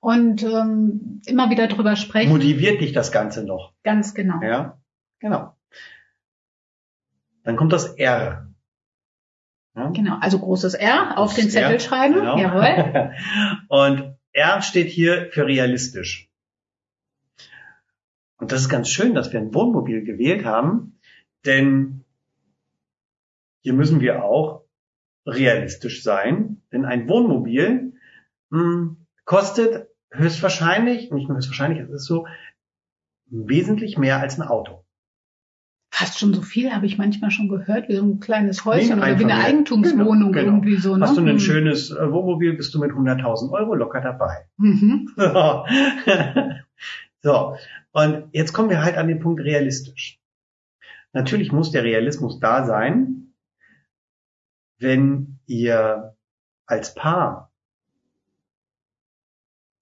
Und 0.00 0.42
ähm, 0.42 1.20
immer 1.26 1.50
wieder 1.50 1.66
drüber 1.68 1.96
sprechen. 1.96 2.30
Motiviert 2.30 2.80
dich 2.80 2.92
das 2.92 3.12
Ganze 3.12 3.44
noch? 3.44 3.72
Ganz 3.82 4.14
genau. 4.14 4.40
Ja, 4.42 4.78
genau. 5.18 5.56
Dann 7.42 7.56
kommt 7.56 7.72
das 7.72 7.94
R. 7.94 8.48
Ja? 9.74 9.90
Genau. 9.90 10.18
Also 10.20 10.38
großes 10.38 10.74
R 10.74 11.18
auf 11.18 11.34
den 11.34 11.44
Großes 11.44 11.52
Zettel 11.54 11.72
R, 11.72 11.80
schreiben. 11.80 12.14
genau. 12.14 12.38
Jawohl. 12.38 13.12
Und 13.68 14.16
R 14.32 14.62
steht 14.62 14.88
hier 14.88 15.30
für 15.32 15.46
realistisch. 15.46 16.30
Und 18.38 18.52
das 18.52 18.60
ist 18.60 18.68
ganz 18.68 18.88
schön, 18.90 19.14
dass 19.14 19.32
wir 19.32 19.40
ein 19.40 19.54
Wohnmobil 19.54 20.04
gewählt 20.04 20.44
haben, 20.44 20.98
denn 21.46 22.04
hier 23.62 23.72
müssen 23.72 24.00
wir 24.00 24.24
auch 24.24 24.62
realistisch 25.24 26.02
sein, 26.02 26.62
denn 26.70 26.84
ein 26.84 27.08
Wohnmobil 27.08 27.94
mh, 28.50 28.96
kostet 29.26 29.88
höchstwahrscheinlich, 30.10 31.10
nicht 31.10 31.28
nur 31.28 31.36
höchstwahrscheinlich, 31.36 31.80
es 31.80 31.90
ist 31.90 32.06
so, 32.06 32.26
wesentlich 33.26 33.98
mehr 33.98 34.20
als 34.20 34.38
ein 34.38 34.46
Auto. 34.48 34.84
Fast 35.92 36.18
schon 36.18 36.34
so 36.34 36.42
viel 36.42 36.72
habe 36.72 36.86
ich 36.86 36.98
manchmal 36.98 37.30
schon 37.30 37.48
gehört, 37.48 37.88
wie 37.88 37.96
so 37.96 38.04
ein 38.04 38.20
kleines 38.20 38.64
Häuschen 38.64 38.98
oder 38.98 39.18
wie 39.18 39.24
eine. 39.24 39.34
Eigentumswohnung 39.34 40.32
Genau, 40.32 40.44
genau. 40.44 40.46
irgendwie 40.56 40.76
so. 40.76 40.96
Ne? 40.96 41.06
Hast 41.06 41.16
du 41.16 41.22
ein 41.22 41.28
Hm. 41.28 41.38
schönes 41.38 41.90
äh, 41.90 42.12
Wohnmobil, 42.12 42.54
bist 42.54 42.74
du 42.74 42.78
mit 42.80 42.92
100.000 42.92 43.50
Euro 43.52 43.74
locker 43.74 44.00
dabei. 44.00 44.48
Mhm. 44.58 45.10
So. 45.16 45.64
so, 47.22 47.56
und 47.92 48.28
jetzt 48.32 48.52
kommen 48.52 48.70
wir 48.70 48.82
halt 48.82 48.96
an 48.96 49.08
den 49.08 49.20
Punkt 49.20 49.40
realistisch. 49.42 50.20
Natürlich 51.12 51.50
muss 51.50 51.70
der 51.70 51.82
Realismus 51.82 52.40
da 52.40 52.64
sein, 52.66 53.32
wenn 54.78 55.38
ihr 55.46 56.14
als 56.66 56.94
Paar, 56.94 57.45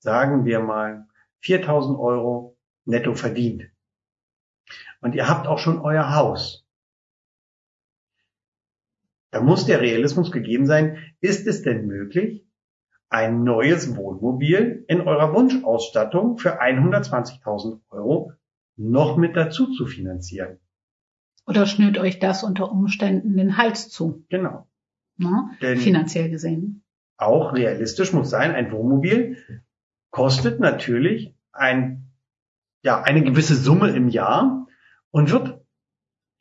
sagen 0.04 0.44
wir 0.44 0.60
mal, 0.60 1.08
4000 1.40 1.98
Euro 1.98 2.58
netto 2.84 3.14
verdient. 3.14 3.64
Und 5.00 5.14
ihr 5.14 5.28
habt 5.28 5.46
auch 5.46 5.58
schon 5.58 5.80
euer 5.80 6.14
Haus. 6.14 6.66
Da 9.30 9.40
muss 9.40 9.64
der 9.64 9.80
Realismus 9.80 10.30
gegeben 10.30 10.66
sein, 10.66 10.98
ist 11.20 11.46
es 11.46 11.62
denn 11.62 11.86
möglich, 11.86 12.46
ein 13.08 13.44
neues 13.44 13.96
Wohnmobil 13.96 14.84
in 14.88 15.00
eurer 15.00 15.32
Wunschausstattung 15.34 16.36
für 16.38 16.60
120.000 16.60 17.80
Euro 17.88 18.32
noch 18.76 19.16
mit 19.16 19.36
dazu 19.36 19.72
zu 19.72 19.86
finanzieren. 19.86 20.58
Oder 21.46 21.64
schnürt 21.66 21.96
euch 21.98 22.18
das 22.18 22.42
unter 22.44 22.70
Umständen 22.70 23.36
den 23.36 23.56
Hals 23.56 23.88
zu, 23.88 24.24
Genau. 24.28 24.68
ne? 25.16 25.50
Denn 25.62 25.78
finanziell 25.78 26.28
gesehen. 26.30 26.84
auch 27.16 27.54
realistisch 27.54 28.12
muss 28.12 28.28
sein, 28.30 28.52
ein 28.54 28.70
Wohnmobil 28.70 29.63
kostet 30.14 30.60
natürlich 30.60 31.34
ein, 31.50 32.08
ja, 32.84 33.02
eine 33.02 33.24
gewisse 33.24 33.56
Summe 33.56 33.90
im 33.90 34.08
Jahr 34.08 34.68
und 35.10 35.32
wird 35.32 35.60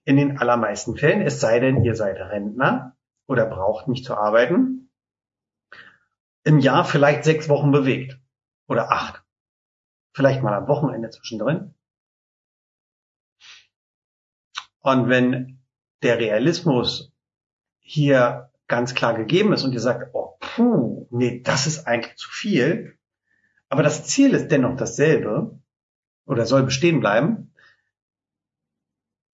in 0.05 0.15
den 0.15 0.37
allermeisten 0.37 0.95
Fällen, 0.95 1.23
es 1.23 1.39
sei 1.39 1.59
denn, 1.59 1.83
ihr 1.83 1.95
seid 1.95 2.17
Rentner 2.17 2.95
oder 3.25 3.47
braucht 3.47 3.87
nicht 3.87 4.05
zu 4.05 4.15
arbeiten, 4.15 4.91
im 6.43 6.59
Jahr 6.59 6.85
vielleicht 6.85 7.23
sechs 7.23 7.49
Wochen 7.49 7.71
bewegt 7.71 8.19
oder 8.67 8.91
acht. 8.91 9.23
Vielleicht 10.13 10.43
mal 10.43 10.53
am 10.53 10.67
Wochenende 10.67 11.09
zwischendrin. 11.09 11.73
Und 14.81 15.09
wenn 15.09 15.63
der 16.03 16.19
Realismus 16.19 17.11
hier 17.79 18.51
ganz 18.67 18.93
klar 18.93 19.15
gegeben 19.15 19.51
ist 19.51 19.63
und 19.63 19.73
ihr 19.73 19.79
sagt, 19.79 20.13
oh, 20.13 20.37
puh, 20.39 21.07
nee, 21.09 21.41
das 21.41 21.65
ist 21.65 21.87
eigentlich 21.87 22.17
zu 22.17 22.29
viel, 22.29 22.99
aber 23.73 23.81
das 23.81 24.05
Ziel 24.05 24.35
ist 24.35 24.49
dennoch 24.49 24.77
dasselbe 24.77 25.59
oder 26.27 26.45
soll 26.45 26.61
bestehen 26.61 26.99
bleiben, 26.99 27.51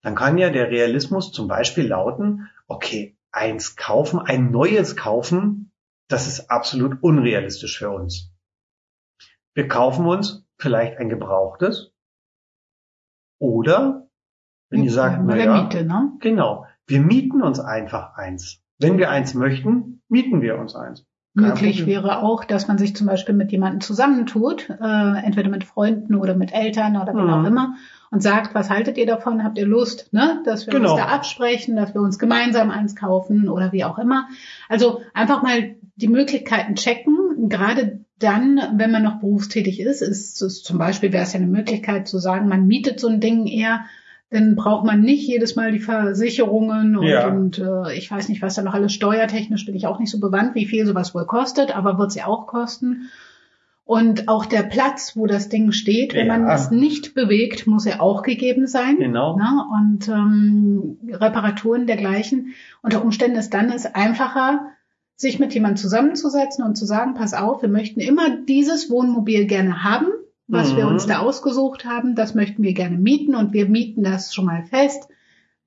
dann 0.02 0.14
kann 0.14 0.38
ja 0.38 0.48
der 0.48 0.70
Realismus 0.70 1.30
zum 1.30 1.46
Beispiel 1.46 1.86
lauten, 1.86 2.48
okay, 2.66 3.18
eins 3.32 3.76
kaufen, 3.76 4.18
ein 4.18 4.50
neues 4.50 4.96
kaufen, 4.96 5.72
das 6.08 6.26
ist 6.26 6.50
absolut 6.50 7.02
unrealistisch 7.02 7.78
für 7.78 7.90
uns. 7.90 8.32
Wir 9.52 9.68
kaufen 9.68 10.06
uns 10.06 10.46
vielleicht 10.56 10.96
ein 10.96 11.10
gebrauchtes 11.10 11.92
oder 13.38 14.08
wenn 14.70 14.84
ihr 14.84 14.90
sagt, 14.90 15.20
na 15.22 15.36
ja, 15.36 15.62
Miete, 15.64 15.84
ne? 15.84 16.16
Genau. 16.20 16.66
Wir 16.86 17.02
mieten 17.02 17.42
uns 17.42 17.60
einfach 17.60 18.16
eins. 18.16 18.64
Wenn 18.78 18.96
wir 18.96 19.10
eins 19.10 19.34
möchten, 19.34 20.02
mieten 20.08 20.40
wir 20.40 20.56
uns 20.56 20.74
eins. 20.74 21.06
Möglich 21.32 21.86
wäre 21.86 22.22
auch, 22.22 22.44
dass 22.44 22.66
man 22.66 22.76
sich 22.76 22.96
zum 22.96 23.06
Beispiel 23.06 23.34
mit 23.34 23.52
jemandem 23.52 23.80
zusammentut, 23.80 24.68
äh, 24.68 25.24
entweder 25.24 25.48
mit 25.48 25.62
Freunden 25.64 26.16
oder 26.16 26.34
mit 26.34 26.52
Eltern 26.52 26.96
oder 26.96 27.14
wie 27.14 27.20
Mhm. 27.22 27.30
auch 27.30 27.44
immer, 27.44 27.74
und 28.10 28.20
sagt, 28.22 28.54
was 28.54 28.68
haltet 28.70 28.98
ihr 28.98 29.06
davon? 29.06 29.44
Habt 29.44 29.56
ihr 29.56 29.66
Lust, 29.66 30.12
ne? 30.12 30.40
dass 30.44 30.66
wir 30.66 30.72
Genau. 30.74 30.92
uns 30.94 31.00
da 31.00 31.06
absprechen, 31.06 31.76
dass 31.76 31.94
wir 31.94 32.00
uns 32.00 32.18
gemeinsam 32.18 32.70
eins 32.72 32.96
kaufen 32.96 33.48
oder 33.48 33.70
wie 33.72 33.84
auch 33.84 33.98
immer. 33.98 34.26
Also 34.68 35.02
einfach 35.14 35.42
mal 35.42 35.76
die 35.94 36.08
Möglichkeiten 36.08 36.74
checken, 36.74 37.48
gerade 37.48 38.00
dann, 38.18 38.60
wenn 38.74 38.90
man 38.90 39.02
noch 39.04 39.20
berufstätig 39.20 39.80
ist, 39.80 40.02
ist 40.02 40.42
es 40.42 40.62
zum 40.62 40.78
Beispiel 40.78 41.12
wäre 41.12 41.22
es 41.22 41.32
ja 41.32 41.38
eine 41.38 41.48
Möglichkeit 41.48 42.08
zu 42.08 42.18
sagen, 42.18 42.48
man 42.48 42.66
mietet 42.66 42.98
so 43.00 43.06
ein 43.08 43.20
Ding 43.20 43.46
eher, 43.46 43.84
dann 44.30 44.54
braucht 44.54 44.84
man 44.86 45.00
nicht 45.00 45.26
jedes 45.26 45.56
Mal 45.56 45.72
die 45.72 45.80
Versicherungen 45.80 46.96
und, 46.96 47.06
Ja. 47.06 47.26
und 47.28 47.58
äh, 47.58 47.94
ich 47.96 48.10
weiß 48.10 48.28
nicht, 48.28 48.42
was 48.42 48.54
da 48.54 48.62
noch 48.62 48.74
alles 48.74 48.92
steuertechnisch 48.92 49.66
bin 49.66 49.74
ich 49.74 49.86
auch 49.86 49.98
nicht 49.98 50.10
so 50.10 50.20
bewandt, 50.20 50.54
wie 50.54 50.66
viel 50.66 50.86
sowas 50.86 51.14
wohl 51.14 51.26
kostet, 51.26 51.76
aber 51.76 51.98
wird 51.98 52.12
sie 52.12 52.22
auch 52.22 52.46
kosten. 52.46 53.10
Und 53.84 54.28
auch 54.28 54.46
der 54.46 54.62
Platz, 54.62 55.16
wo 55.16 55.26
das 55.26 55.48
Ding 55.48 55.72
steht, 55.72 56.14
wenn 56.14 56.28
man 56.28 56.42
Ja. 56.46 56.54
es 56.54 56.70
nicht 56.70 57.12
bewegt, 57.14 57.66
muss 57.66 57.86
er 57.86 58.00
auch 58.00 58.22
gegeben 58.22 58.68
sein. 58.68 58.98
Genau. 58.98 59.36
Ne? 59.36 59.48
Und 59.80 60.06
ähm, 60.08 60.98
Reparaturen 61.12 61.88
dergleichen. 61.88 62.54
Unter 62.82 63.02
Umständen 63.04 63.36
ist 63.36 63.52
dann 63.52 63.68
es 63.72 63.86
einfacher, 63.92 64.60
sich 65.16 65.40
mit 65.40 65.52
jemandem 65.54 65.76
zusammenzusetzen 65.78 66.64
und 66.64 66.76
zu 66.76 66.86
sagen, 66.86 67.14
pass 67.14 67.34
auf, 67.34 67.62
wir 67.62 67.68
möchten 67.68 67.98
immer 67.98 68.30
dieses 68.48 68.90
Wohnmobil 68.90 69.46
gerne 69.46 69.82
haben, 69.82 70.06
was 70.50 70.72
Mhm. 70.72 70.76
wir 70.78 70.86
uns 70.88 71.06
da 71.06 71.18
ausgesucht 71.20 71.84
haben, 71.84 72.14
das 72.14 72.34
möchten 72.34 72.62
wir 72.62 72.74
gerne 72.74 72.98
mieten 72.98 73.34
und 73.34 73.52
wir 73.52 73.68
mieten 73.68 74.02
das 74.02 74.34
schon 74.34 74.46
mal 74.46 74.64
fest 74.64 75.08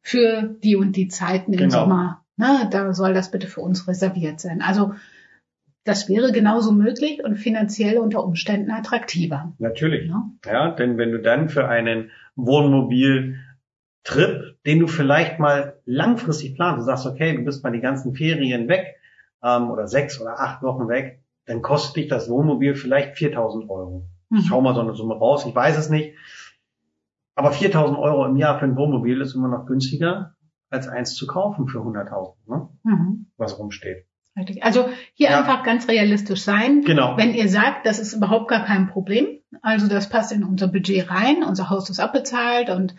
für 0.01 0.55
die 0.63 0.75
und 0.75 0.95
die 0.95 1.07
Zeiten 1.07 1.53
im 1.53 1.59
Genau. 1.59 1.81
Sommer. 1.81 2.23
Ne? 2.37 2.67
Da 2.71 2.93
soll 2.93 3.13
das 3.13 3.31
bitte 3.31 3.47
für 3.47 3.61
uns 3.61 3.87
reserviert 3.87 4.39
sein. 4.39 4.61
Also 4.61 4.93
das 5.85 6.07
wäre 6.09 6.31
genauso 6.31 6.71
möglich 6.71 7.23
und 7.23 7.35
finanziell 7.35 7.97
unter 7.97 8.23
Umständen 8.23 8.71
attraktiver. 8.71 9.53
Natürlich. 9.59 10.09
Ne? 10.09 10.23
Ja, 10.45 10.71
denn 10.71 10.97
wenn 10.97 11.11
du 11.11 11.19
dann 11.19 11.49
für 11.49 11.67
einen 11.67 12.09
Wohnmobil-Trip, 12.35 14.57
den 14.65 14.79
du 14.79 14.87
vielleicht 14.87 15.39
mal 15.39 15.79
langfristig 15.85 16.55
planst, 16.55 16.81
du 16.81 16.85
sagst, 16.85 17.05
okay, 17.05 17.35
du 17.35 17.43
bist 17.43 17.63
mal 17.63 17.71
die 17.71 17.81
ganzen 17.81 18.15
Ferien 18.15 18.67
weg 18.67 18.95
ähm, 19.43 19.69
oder 19.71 19.87
sechs 19.87 20.19
oder 20.21 20.39
acht 20.39 20.61
Wochen 20.63 20.87
weg, 20.87 21.19
dann 21.45 21.61
kostet 21.61 21.97
dich 21.97 22.07
das 22.07 22.29
Wohnmobil 22.29 22.75
vielleicht 22.75 23.15
4.000 23.17 23.69
Euro. 23.69 24.05
Ich 24.39 24.47
schau 24.47 24.61
mal 24.61 24.73
so 24.75 24.81
eine 24.81 24.95
Summe 24.95 25.15
raus, 25.15 25.45
ich 25.45 25.55
weiß 25.55 25.77
es 25.77 25.89
nicht. 25.89 26.15
Aber 27.35 27.51
4.000 27.51 27.97
Euro 27.99 28.25
im 28.25 28.35
Jahr 28.37 28.59
für 28.59 28.65
ein 28.65 28.75
Wohnmobil 28.75 29.19
ist 29.21 29.33
immer 29.35 29.47
noch 29.47 29.65
günstiger, 29.65 30.35
als 30.69 30.87
eins 30.87 31.15
zu 31.15 31.25
kaufen 31.27 31.67
für 31.67 31.79
100.000, 31.79 32.33
ne? 32.47 32.69
Mhm. 32.83 33.27
was 33.37 33.57
rumsteht. 33.57 34.05
Richtig. 34.35 34.63
Also 34.63 34.89
hier 35.13 35.29
Ja. 35.29 35.39
einfach 35.39 35.63
ganz 35.63 35.87
realistisch 35.87 36.41
sein. 36.41 36.81
Genau. 36.81 37.17
Wenn 37.17 37.33
ihr 37.33 37.47
sagt, 37.49 37.85
das 37.85 37.99
ist 37.99 38.13
überhaupt 38.13 38.47
gar 38.49 38.65
kein 38.65 38.87
Problem, 38.87 39.27
also 39.61 39.87
das 39.87 40.09
passt 40.09 40.31
in 40.31 40.43
unser 40.43 40.67
Budget 40.67 41.09
rein, 41.11 41.43
unser 41.43 41.69
Haus 41.69 41.89
ist 41.89 41.99
abbezahlt 41.99 42.69
und 42.71 42.95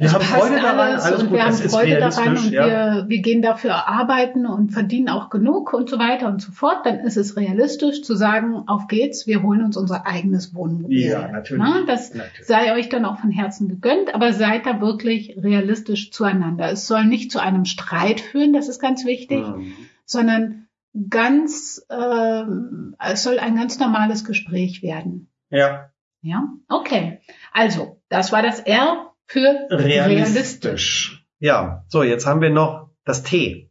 Wir 0.00 0.06
es 0.06 0.14
haben 0.14 0.20
passt 0.24 0.46
Freude 0.46 0.62
daran, 0.62 0.78
alles 0.78 1.02
alles 1.04 1.20
und 1.20 1.28
gut, 1.28 1.36
wir 1.36 1.44
haben 1.44 1.52
Freude 1.52 1.98
daran 1.98 2.36
und 2.38 2.50
ja. 2.52 2.66
wir, 2.66 3.04
wir 3.08 3.20
gehen 3.20 3.42
dafür 3.42 3.86
arbeiten 3.86 4.46
und 4.46 4.70
verdienen 4.70 5.10
auch 5.10 5.28
genug 5.28 5.74
und 5.74 5.90
so 5.90 5.98
weiter 5.98 6.26
und 6.28 6.40
so 6.40 6.52
fort, 6.52 6.86
dann 6.86 7.00
ist 7.00 7.18
es 7.18 7.36
realistisch 7.36 8.00
zu 8.00 8.14
sagen, 8.14 8.62
auf 8.66 8.88
geht's, 8.88 9.26
wir 9.26 9.42
holen 9.42 9.62
uns 9.62 9.76
unser 9.76 10.06
eigenes 10.06 10.54
Wohnmobil. 10.54 11.06
Ja, 11.06 11.28
natürlich. 11.28 11.62
Na, 11.62 11.84
das 11.86 12.14
Natürlich. 12.14 12.46
sei 12.46 12.72
euch 12.72 12.88
dann 12.88 13.04
auch 13.04 13.18
von 13.18 13.30
Herzen 13.30 13.68
gegönnt, 13.68 14.14
aber 14.14 14.32
seid 14.32 14.64
da 14.64 14.80
wirklich 14.80 15.36
realistisch 15.36 16.10
zueinander. 16.12 16.72
Es 16.72 16.86
soll 16.86 17.04
nicht 17.04 17.30
zu 17.30 17.38
einem 17.38 17.66
Streit 17.66 18.22
führen, 18.22 18.54
das 18.54 18.68
ist 18.68 18.80
ganz 18.80 19.04
wichtig, 19.04 19.46
Mhm. 19.46 19.74
sondern 20.06 20.66
ganz, 21.10 21.86
ähm, 21.90 22.96
es 22.98 23.22
soll 23.22 23.38
ein 23.38 23.54
ganz 23.54 23.78
normales 23.78 24.24
Gespräch 24.24 24.82
werden. 24.82 25.28
Ja, 25.50 25.90
Ja, 26.22 26.48
okay. 26.68 27.20
Also, 27.52 28.00
das 28.08 28.32
war 28.32 28.42
das 28.42 28.60
R 28.60 29.09
für 29.30 29.68
realistisch. 29.70 30.08
realistisch. 30.08 31.24
Ja, 31.38 31.84
so, 31.86 32.02
jetzt 32.02 32.26
haben 32.26 32.40
wir 32.40 32.50
noch 32.50 32.90
das 33.04 33.22
T. 33.22 33.70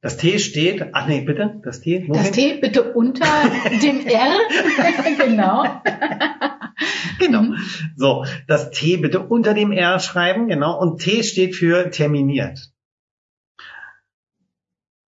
Das 0.00 0.16
T 0.16 0.38
steht, 0.38 0.94
ach 0.94 1.06
nee, 1.06 1.20
bitte, 1.20 1.60
das 1.62 1.80
T. 1.80 2.08
Wohin? 2.08 2.14
Das 2.14 2.32
T 2.32 2.58
bitte 2.58 2.94
unter 2.94 3.26
dem 3.82 4.06
R. 4.06 4.38
genau. 5.18 5.64
genau. 7.18 7.54
So, 7.94 8.24
das 8.48 8.70
T 8.70 8.96
bitte 8.96 9.20
unter 9.20 9.52
dem 9.52 9.70
R 9.70 10.00
schreiben, 10.00 10.48
genau. 10.48 10.80
Und 10.80 11.02
T 11.02 11.22
steht 11.22 11.54
für 11.54 11.90
terminiert. 11.90 12.72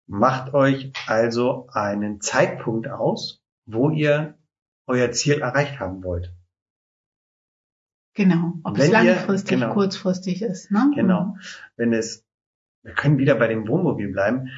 Macht 0.09 0.53
euch 0.53 0.93
also 1.07 1.69
einen 1.73 2.21
Zeitpunkt 2.21 2.89
aus, 2.89 3.41
wo 3.67 3.89
ihr 3.89 4.35
euer 4.87 5.13
Ziel 5.13 5.41
erreicht 5.41 5.79
haben 5.79 6.03
wollt. 6.03 6.35
Genau, 8.15 8.55
ob 8.63 8.77
Wenn 8.77 8.85
es 8.85 8.91
langfristig, 8.91 9.53
ihr, 9.53 9.59
genau, 9.59 9.73
kurzfristig 9.73 10.43
ist. 10.43 10.71
Ne? 10.71 10.91
Genau. 10.95 11.37
Wenn 11.77 11.93
es, 11.93 12.27
wir 12.83 12.93
können 12.93 13.19
wieder 13.19 13.35
bei 13.37 13.49
dem 13.49 13.67
Wohnmobil 13.67 14.13
bleiben, 14.13 14.51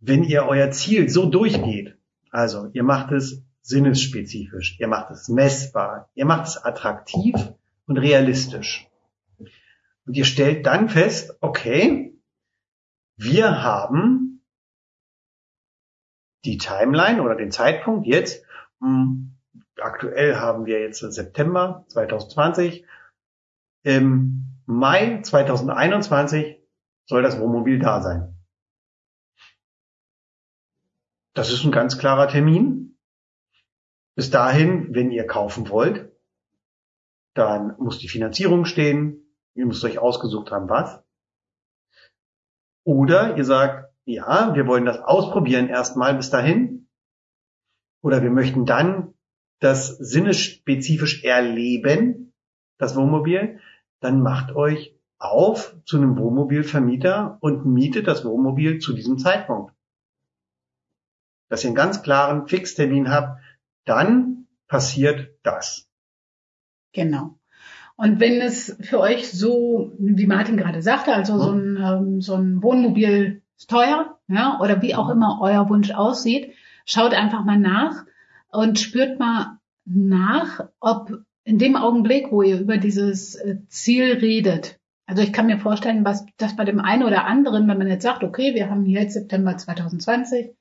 wenn 0.00 0.22
ihr 0.22 0.44
euer 0.44 0.70
Ziel 0.70 1.08
so 1.08 1.30
durchgeht, 1.30 1.96
also 2.30 2.68
ihr 2.72 2.82
macht 2.82 3.10
es 3.12 3.42
sinnesspezifisch, 3.62 4.78
ihr 4.78 4.88
macht 4.88 5.10
es 5.10 5.28
messbar, 5.28 6.10
ihr 6.14 6.26
macht 6.26 6.48
es 6.48 6.62
attraktiv 6.62 7.34
und 7.86 7.96
realistisch. 7.96 8.86
Und 10.06 10.14
ihr 10.14 10.26
stellt 10.26 10.66
dann 10.66 10.90
fest, 10.90 11.38
okay, 11.40 12.14
wir 13.16 13.62
haben 13.62 14.42
die 16.44 16.58
Timeline 16.58 17.22
oder 17.22 17.36
den 17.36 17.50
Zeitpunkt 17.50 18.06
jetzt, 18.06 18.44
hm, 18.80 19.33
aktuell 19.80 20.36
haben 20.36 20.66
wir 20.66 20.80
jetzt 20.80 21.00
September 21.00 21.84
2020, 21.88 22.84
im 23.82 24.46
Mai 24.66 25.20
2021 25.22 26.58
soll 27.06 27.22
das 27.22 27.38
Wohnmobil 27.38 27.78
da 27.78 28.00
sein. 28.00 28.34
Das 31.34 31.52
ist 31.52 31.64
ein 31.64 31.72
ganz 31.72 31.98
klarer 31.98 32.28
Termin. 32.28 32.96
Bis 34.14 34.30
dahin, 34.30 34.94
wenn 34.94 35.10
ihr 35.10 35.26
kaufen 35.26 35.68
wollt, 35.68 36.12
dann 37.34 37.76
muss 37.78 37.98
die 37.98 38.08
Finanzierung 38.08 38.64
stehen. 38.64 39.26
Ihr 39.54 39.66
müsst 39.66 39.84
euch 39.84 39.98
ausgesucht 39.98 40.50
haben, 40.52 40.68
was. 40.68 41.02
Oder 42.84 43.36
ihr 43.36 43.44
sagt, 43.44 43.92
ja, 44.04 44.54
wir 44.54 44.66
wollen 44.66 44.84
das 44.84 45.00
ausprobieren 45.00 45.68
erstmal 45.68 46.14
bis 46.14 46.30
dahin. 46.30 46.88
Oder 48.02 48.22
wir 48.22 48.30
möchten 48.30 48.66
dann 48.66 49.13
das 49.60 49.88
sinnespezifisch 49.98 51.24
erleben, 51.24 52.32
das 52.78 52.96
Wohnmobil. 52.96 53.60
Dann 54.00 54.20
macht 54.20 54.54
euch 54.54 54.94
auf 55.18 55.76
zu 55.84 55.96
einem 55.96 56.18
Wohnmobilvermieter 56.18 57.38
und 57.40 57.64
mietet 57.64 58.06
das 58.06 58.24
Wohnmobil 58.24 58.78
zu 58.78 58.92
diesem 58.92 59.18
Zeitpunkt 59.18 59.74
dass 61.54 61.62
ihr 61.62 61.68
einen 61.68 61.76
ganz 61.76 62.02
klaren 62.02 62.48
Fixtermin 62.48 63.10
habt, 63.10 63.40
dann 63.84 64.46
passiert 64.66 65.30
das. 65.44 65.88
Genau. 66.92 67.38
Und 67.96 68.18
wenn 68.18 68.40
es 68.40 68.76
für 68.80 68.98
euch 68.98 69.30
so, 69.30 69.92
wie 69.98 70.26
Martin 70.26 70.56
gerade 70.56 70.82
sagte, 70.82 71.14
also 71.14 71.38
so 71.38 71.52
ein, 71.52 71.76
ähm, 71.80 72.20
so 72.20 72.34
ein 72.34 72.60
Wohnmobil 72.60 73.42
ist 73.56 73.70
teuer, 73.70 74.18
ja, 74.26 74.58
oder 74.60 74.82
wie 74.82 74.96
auch 74.96 75.10
immer 75.10 75.38
euer 75.40 75.68
Wunsch 75.68 75.92
aussieht, 75.92 76.54
schaut 76.86 77.14
einfach 77.14 77.44
mal 77.44 77.58
nach 77.58 78.04
und 78.54 78.78
spürt 78.78 79.18
mal 79.18 79.58
nach, 79.84 80.68
ob 80.80 81.12
in 81.44 81.58
dem 81.58 81.76
Augenblick, 81.76 82.30
wo 82.30 82.42
ihr 82.42 82.60
über 82.60 82.78
dieses 82.78 83.34
äh, 83.34 83.58
Ziel 83.68 84.14
redet, 84.14 84.78
also 85.06 85.22
ich 85.22 85.32
kann 85.34 85.46
mir 85.46 85.58
vorstellen, 85.58 86.04
was 86.04 86.24
das 86.38 86.56
bei 86.56 86.64
dem 86.64 86.80
einen 86.80 87.02
oder 87.02 87.26
anderen, 87.26 87.68
wenn 87.68 87.76
man 87.76 87.88
jetzt 87.88 88.04
sagt, 88.04 88.24
okay, 88.24 88.54
wir 88.54 88.70
haben 88.70 88.86
jetzt 88.86 89.12
September 89.12 89.54
2020, 89.54 90.54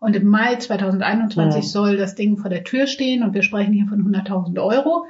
und 0.00 0.14
im 0.16 0.26
Mai 0.26 0.56
2021 0.56 1.62
ja. 1.62 1.68
soll 1.68 1.96
das 1.96 2.14
Ding 2.14 2.36
vor 2.36 2.50
der 2.50 2.64
Tür 2.64 2.86
stehen 2.86 3.22
und 3.22 3.34
wir 3.34 3.42
sprechen 3.42 3.72
hier 3.72 3.86
von 3.86 4.02
100.000 4.02 4.62
Euro, 4.62 5.06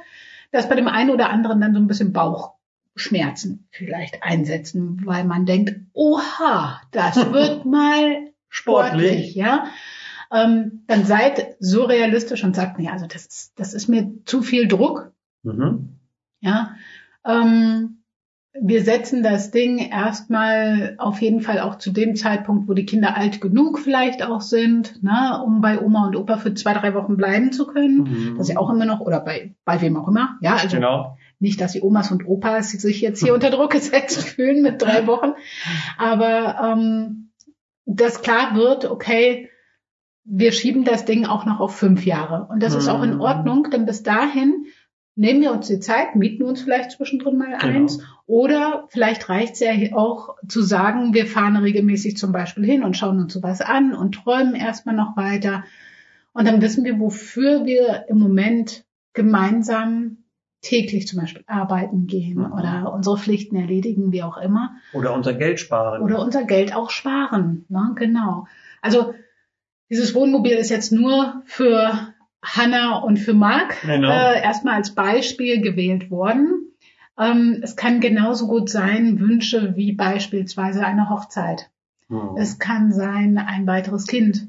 dass 0.51 0.67
bei 0.67 0.75
dem 0.75 0.87
einen 0.87 1.11
oder 1.11 1.29
anderen 1.29 1.61
dann 1.61 1.73
so 1.73 1.79
ein 1.79 1.87
bisschen 1.87 2.11
Bauchschmerzen 2.13 3.67
vielleicht 3.69 4.23
einsetzen, 4.23 5.01
weil 5.05 5.25
man 5.25 5.45
denkt, 5.45 5.75
oha, 5.93 6.81
das 6.91 7.17
wird 7.31 7.65
mal 7.65 8.31
sportlich, 8.47 9.31
sportlich. 9.31 9.35
ja. 9.35 9.65
Ähm, 10.31 10.83
dann 10.87 11.05
seid 11.05 11.55
so 11.59 11.85
realistisch 11.85 12.43
und 12.43 12.55
sagt, 12.55 12.79
nee, 12.79 12.89
also 12.89 13.07
das 13.07 13.25
ist, 13.25 13.59
das 13.59 13.73
ist 13.73 13.87
mir 13.87 14.11
zu 14.25 14.41
viel 14.41 14.67
Druck. 14.67 15.11
Mhm. 15.43 15.97
Ja. 16.41 16.75
Ähm, 17.25 17.99
wir 18.61 18.83
setzen 18.83 19.21
das 19.23 19.51
Ding 19.51 19.77
erstmal 19.77 20.95
auf 20.97 21.21
jeden 21.21 21.41
Fall 21.41 21.59
auch 21.59 21.77
zu 21.77 21.91
dem 21.91 22.15
Zeitpunkt, 22.15 22.67
wo 22.67 22.73
die 22.73 22.85
Kinder 22.85 23.15
alt 23.15 23.41
genug 23.41 23.79
vielleicht 23.79 24.23
auch 24.23 24.41
sind, 24.41 25.03
ne, 25.03 25.41
um 25.45 25.61
bei 25.61 25.79
Oma 25.79 26.07
und 26.07 26.15
Opa 26.15 26.37
für 26.37 26.53
zwei, 26.53 26.73
drei 26.73 26.93
Wochen 26.93 27.15
bleiben 27.15 27.51
zu 27.51 27.67
können. 27.67 28.03
Mhm. 28.03 28.37
Das 28.37 28.47
ist 28.47 28.53
ja 28.53 28.59
auch 28.59 28.69
immer 28.69 28.85
noch, 28.85 29.01
oder 29.01 29.19
bei, 29.19 29.53
bei 29.65 29.81
wem 29.81 29.97
auch 29.97 30.07
immer. 30.07 30.37
Ja, 30.41 30.55
also 30.55 30.77
genau. 30.77 31.17
nicht, 31.39 31.61
dass 31.61 31.73
die 31.73 31.81
Omas 31.81 32.11
und 32.11 32.27
Opas 32.27 32.71
sich 32.71 33.01
jetzt 33.01 33.23
hier 33.23 33.33
unter 33.35 33.51
Druck 33.51 33.71
gesetzt 33.71 34.23
fühlen 34.23 34.61
mit 34.61 34.81
drei 34.81 35.05
Wochen. 35.05 35.33
Aber 35.97 36.73
ähm, 36.73 37.31
dass 37.85 38.21
klar 38.21 38.55
wird, 38.55 38.85
okay, 38.85 39.48
wir 40.29 40.51
schieben 40.51 40.85
das 40.85 41.05
Ding 41.05 41.25
auch 41.25 41.45
noch 41.45 41.59
auf 41.59 41.75
fünf 41.75 42.05
Jahre. 42.05 42.47
Und 42.49 42.61
das 42.61 42.73
mhm. 42.73 42.79
ist 42.79 42.87
auch 42.87 43.01
in 43.01 43.15
mhm. 43.15 43.21
Ordnung, 43.21 43.67
denn 43.71 43.85
bis 43.85 44.03
dahin 44.03 44.65
nehmen 45.15 45.41
wir 45.41 45.51
uns 45.51 45.67
die 45.67 45.79
Zeit, 45.79 46.15
mieten 46.15 46.43
uns 46.43 46.61
vielleicht 46.61 46.91
zwischendrin 46.91 47.37
mal 47.37 47.57
genau. 47.57 47.63
eins. 47.63 47.99
Oder 48.27 48.85
vielleicht 48.89 49.27
reicht 49.27 49.53
es 49.53 49.59
ja 49.59 49.71
auch 49.93 50.35
zu 50.47 50.61
sagen, 50.61 51.13
wir 51.13 51.25
fahren 51.25 51.57
regelmäßig 51.57 52.15
zum 52.15 52.31
Beispiel 52.31 52.63
hin 52.63 52.83
und 52.83 52.95
schauen 52.95 53.19
uns 53.19 53.33
sowas 53.33 53.59
an 53.59 53.93
und 53.93 54.15
träumen 54.15 54.53
erstmal 54.53 54.95
noch 54.95 55.17
weiter. 55.17 55.63
Und 56.31 56.47
dann 56.47 56.61
wissen 56.61 56.85
wir, 56.85 56.99
wofür 56.99 57.65
wir 57.65 58.05
im 58.07 58.19
Moment 58.19 58.85
gemeinsam 59.13 60.19
täglich 60.61 61.07
zum 61.07 61.19
Beispiel 61.19 61.43
arbeiten 61.47 62.05
gehen 62.05 62.37
mhm. 62.37 62.53
oder 62.53 62.93
unsere 62.93 63.17
Pflichten 63.17 63.55
erledigen, 63.55 64.11
wie 64.11 64.23
auch 64.23 64.37
immer. 64.37 64.75
Oder 64.93 65.13
unser 65.13 65.33
Geld 65.33 65.59
sparen. 65.59 66.03
Oder 66.03 66.21
unser 66.21 66.43
Geld 66.43 66.75
auch 66.75 66.91
sparen. 66.91 67.65
Ne? 67.67 67.93
Genau. 67.95 68.45
Also 68.81 69.13
dieses 69.89 70.13
Wohnmobil 70.13 70.53
ist 70.53 70.69
jetzt 70.69 70.91
nur 70.91 71.41
für 71.45 72.13
Hanna 72.41 72.99
und 72.99 73.17
für 73.17 73.33
Marc 73.33 73.81
genau. 73.81 74.09
äh, 74.09 74.41
erstmal 74.41 74.75
als 74.75 74.95
Beispiel 74.95 75.61
gewählt 75.61 76.09
worden. 76.09 76.73
Ähm, 77.17 77.59
es 77.61 77.75
kann 77.75 77.99
genauso 77.99 78.47
gut 78.47 78.69
sein 78.69 79.19
Wünsche 79.19 79.75
wie 79.75 79.91
beispielsweise 79.91 80.85
eine 80.85 81.09
Hochzeit. 81.09 81.69
Mhm. 82.07 82.37
Es 82.37 82.59
kann 82.59 82.91
sein 82.93 83.37
ein 83.37 83.67
weiteres 83.67 84.07
Kind. 84.07 84.47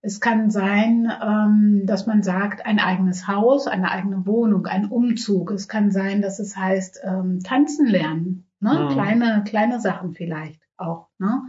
Es 0.00 0.20
kann 0.20 0.50
sein, 0.50 1.12
ähm, 1.22 1.82
dass 1.84 2.06
man 2.06 2.22
sagt, 2.22 2.66
ein 2.66 2.78
eigenes 2.78 3.28
Haus, 3.28 3.66
eine 3.66 3.90
eigene 3.90 4.26
Wohnung, 4.26 4.66
ein 4.66 4.86
Umzug. 4.86 5.50
Es 5.50 5.68
kann 5.68 5.90
sein, 5.90 6.22
dass 6.22 6.38
es 6.38 6.56
heißt, 6.56 7.00
ähm, 7.04 7.40
tanzen 7.42 7.86
lernen. 7.86 8.46
Ne? 8.60 8.88
Mhm. 8.88 8.92
Kleine, 8.92 9.44
kleine 9.44 9.80
Sachen 9.80 10.14
vielleicht 10.14 10.60
auch. 10.76 11.08
Ne? 11.18 11.42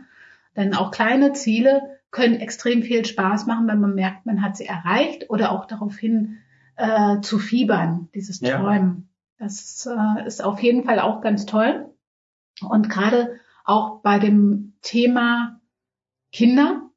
Denn 0.55 0.73
auch 0.73 0.91
kleine 0.91 1.33
Ziele 1.33 1.98
können 2.11 2.35
extrem 2.35 2.81
viel 2.81 3.05
Spaß 3.05 3.45
machen, 3.45 3.67
wenn 3.67 3.79
man 3.79 3.95
merkt, 3.95 4.25
man 4.25 4.41
hat 4.41 4.57
sie 4.57 4.65
erreicht 4.65 5.29
oder 5.29 5.51
auch 5.51 5.65
darauf 5.65 5.97
hin 5.97 6.37
äh, 6.75 7.19
zu 7.21 7.37
fiebern, 7.39 8.09
dieses 8.15 8.39
Träumen. 8.39 9.09
Ja. 9.39 9.45
Das 9.45 9.87
äh, 9.87 10.27
ist 10.27 10.43
auf 10.43 10.61
jeden 10.61 10.83
Fall 10.83 10.99
auch 10.99 11.21
ganz 11.21 11.45
toll. 11.45 11.89
Und 12.61 12.89
gerade 12.89 13.39
auch 13.63 14.01
bei 14.01 14.19
dem 14.19 14.73
Thema 14.81 15.59
Kinder 16.31 16.89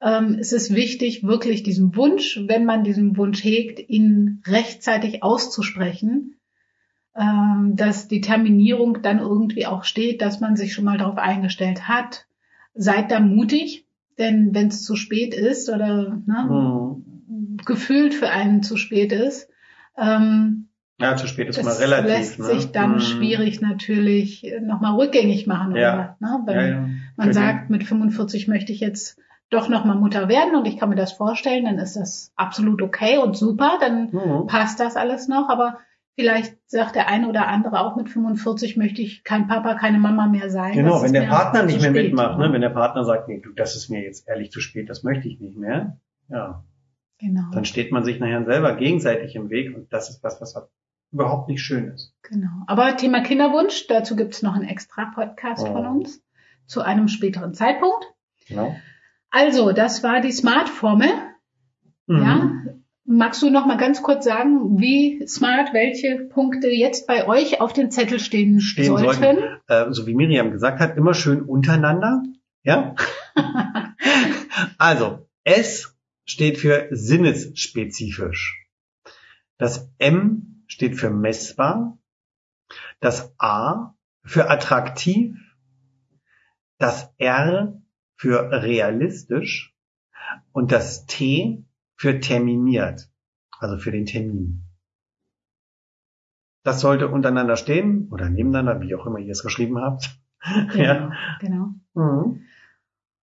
ähm, 0.00 0.34
ist 0.34 0.52
es 0.52 0.74
wichtig, 0.74 1.24
wirklich 1.24 1.62
diesen 1.62 1.94
Wunsch, 1.96 2.40
wenn 2.46 2.64
man 2.64 2.84
diesen 2.84 3.16
Wunsch 3.16 3.42
hegt, 3.42 3.78
ihn 3.88 4.42
rechtzeitig 4.46 5.22
auszusprechen, 5.22 6.36
ähm, 7.16 7.72
dass 7.76 8.08
die 8.08 8.20
Terminierung 8.20 9.02
dann 9.02 9.18
irgendwie 9.18 9.66
auch 9.66 9.84
steht, 9.84 10.22
dass 10.22 10.40
man 10.40 10.56
sich 10.56 10.72
schon 10.72 10.84
mal 10.84 10.98
darauf 10.98 11.18
eingestellt 11.18 11.88
hat. 11.88 12.26
Seid 12.74 13.10
da 13.10 13.20
mutig, 13.20 13.86
denn 14.18 14.54
wenn 14.54 14.68
es 14.68 14.84
zu 14.84 14.96
spät 14.96 15.34
ist 15.34 15.68
oder 15.68 16.20
ne, 16.26 16.46
mhm. 16.48 17.56
gefühlt 17.64 18.14
für 18.14 18.30
einen 18.30 18.62
zu 18.62 18.76
spät 18.76 19.12
ist, 19.12 19.48
ähm, 19.96 20.68
ja, 21.00 21.16
zu 21.16 21.26
spät 21.26 21.48
ist 21.48 21.62
mal 21.62 21.74
relativ. 21.74 22.06
lässt 22.06 22.38
ne? 22.38 22.44
sich 22.44 22.70
dann 22.70 22.94
mhm. 22.94 23.00
schwierig 23.00 23.60
natürlich 23.60 24.46
nochmal 24.62 24.94
rückgängig 24.94 25.46
machen. 25.46 25.74
Ja. 25.74 25.94
Oder, 25.94 26.16
ne? 26.20 26.42
Wenn 26.46 26.56
ja, 26.56 26.66
ja. 26.66 26.88
man 27.16 27.32
sagt, 27.32 27.70
mit 27.70 27.84
45 27.84 28.46
möchte 28.46 28.72
ich 28.72 28.80
jetzt 28.80 29.18
doch 29.50 29.68
nochmal 29.68 29.96
Mutter 29.96 30.28
werden 30.28 30.56
und 30.56 30.66
ich 30.66 30.78
kann 30.78 30.88
mir 30.88 30.96
das 30.96 31.12
vorstellen, 31.12 31.64
dann 31.64 31.78
ist 31.78 31.96
das 31.96 32.32
absolut 32.36 32.80
okay 32.80 33.18
und 33.18 33.36
super, 33.36 33.78
dann 33.80 34.10
mhm. 34.10 34.46
passt 34.46 34.80
das 34.80 34.96
alles 34.96 35.28
noch. 35.28 35.48
Aber 35.48 35.78
Vielleicht 36.16 36.56
sagt 36.66 36.94
der 36.94 37.08
eine 37.08 37.28
oder 37.28 37.48
andere 37.48 37.80
auch 37.80 37.96
mit 37.96 38.08
45 38.08 38.76
möchte 38.76 39.02
ich 39.02 39.24
kein 39.24 39.48
Papa, 39.48 39.74
keine 39.74 39.98
Mama 39.98 40.28
mehr 40.28 40.48
sein. 40.48 40.74
Genau, 40.74 41.02
wenn 41.02 41.12
der 41.12 41.26
Partner 41.26 41.64
nicht 41.64 41.80
mehr 41.80 41.90
spät, 41.90 42.04
mitmacht, 42.04 42.38
ne? 42.38 42.52
wenn 42.52 42.60
der 42.60 42.70
Partner 42.70 43.04
sagt, 43.04 43.28
nee, 43.28 43.40
du, 43.40 43.52
das 43.52 43.74
ist 43.74 43.88
mir 43.88 44.02
jetzt 44.02 44.28
ehrlich 44.28 44.52
zu 44.52 44.60
spät, 44.60 44.88
das 44.88 45.02
möchte 45.02 45.28
ich 45.28 45.40
nicht 45.40 45.56
mehr. 45.56 45.98
Ja. 46.28 46.64
Genau. 47.18 47.50
Dann 47.52 47.64
steht 47.64 47.90
man 47.90 48.04
sich 48.04 48.20
nachher 48.20 48.44
selber 48.44 48.76
gegenseitig 48.76 49.34
im 49.34 49.50
Weg 49.50 49.74
und 49.74 49.92
das 49.92 50.10
ist 50.10 50.22
was, 50.22 50.40
was 50.40 50.54
überhaupt 51.10 51.48
nicht 51.48 51.62
schön 51.62 51.88
ist. 51.88 52.14
Genau. 52.22 52.64
Aber 52.66 52.96
Thema 52.96 53.22
Kinderwunsch, 53.22 53.86
dazu 53.88 54.14
gibt 54.14 54.34
es 54.34 54.42
noch 54.42 54.54
einen 54.54 54.68
extra 54.68 55.12
Podcast 55.14 55.66
oh. 55.66 55.72
von 55.72 55.86
uns 55.86 56.22
zu 56.66 56.82
einem 56.82 57.08
späteren 57.08 57.54
Zeitpunkt. 57.54 58.04
Genau. 58.48 58.74
Also, 59.30 59.72
das 59.72 60.02
war 60.02 60.20
die 60.20 60.32
Smart-Formel. 60.32 61.08
Mhm. 62.06 62.22
Ja. 62.22 62.50
Magst 63.06 63.42
du 63.42 63.50
noch 63.50 63.66
mal 63.66 63.76
ganz 63.76 64.02
kurz 64.02 64.24
sagen, 64.24 64.78
wie 64.80 65.26
smart 65.26 65.74
welche 65.74 66.24
Punkte 66.30 66.68
jetzt 66.68 67.06
bei 67.06 67.28
euch 67.28 67.60
auf 67.60 67.74
dem 67.74 67.90
Zettel 67.90 68.18
stehen, 68.18 68.60
Stehen 68.60 68.96
sollten? 68.96 69.20
sollten. 69.20 69.60
Äh, 69.68 69.92
so 69.92 70.06
wie 70.06 70.14
Miriam 70.14 70.50
gesagt 70.50 70.80
hat, 70.80 70.96
immer 70.96 71.12
schön 71.12 71.42
untereinander. 71.42 72.22
Ja. 72.62 72.94
also, 74.78 75.28
S 75.44 75.94
steht 76.24 76.56
für 76.56 76.88
sinnesspezifisch. 76.92 78.66
Das 79.58 79.90
M 79.98 80.64
steht 80.66 80.96
für 80.96 81.10
messbar. 81.10 81.98
Das 83.00 83.34
A 83.38 83.94
für 84.24 84.48
attraktiv. 84.48 85.36
Das 86.78 87.12
R 87.18 87.82
für 88.16 88.50
realistisch. 88.50 89.74
Und 90.52 90.72
das 90.72 91.04
T 91.04 91.64
für 91.96 92.20
terminiert. 92.20 93.08
Also 93.58 93.78
für 93.78 93.90
den 93.90 94.06
Termin. 94.06 94.64
Das 96.64 96.80
sollte 96.80 97.08
untereinander 97.08 97.56
stehen 97.56 98.08
oder 98.10 98.28
nebeneinander, 98.28 98.80
wie 98.80 98.94
auch 98.94 99.06
immer 99.06 99.18
ihr 99.18 99.32
es 99.32 99.42
geschrieben 99.42 99.78
habt. 99.78 100.10
Genau, 100.74 101.10
genau. 101.40 101.68
Mhm. 101.94 102.42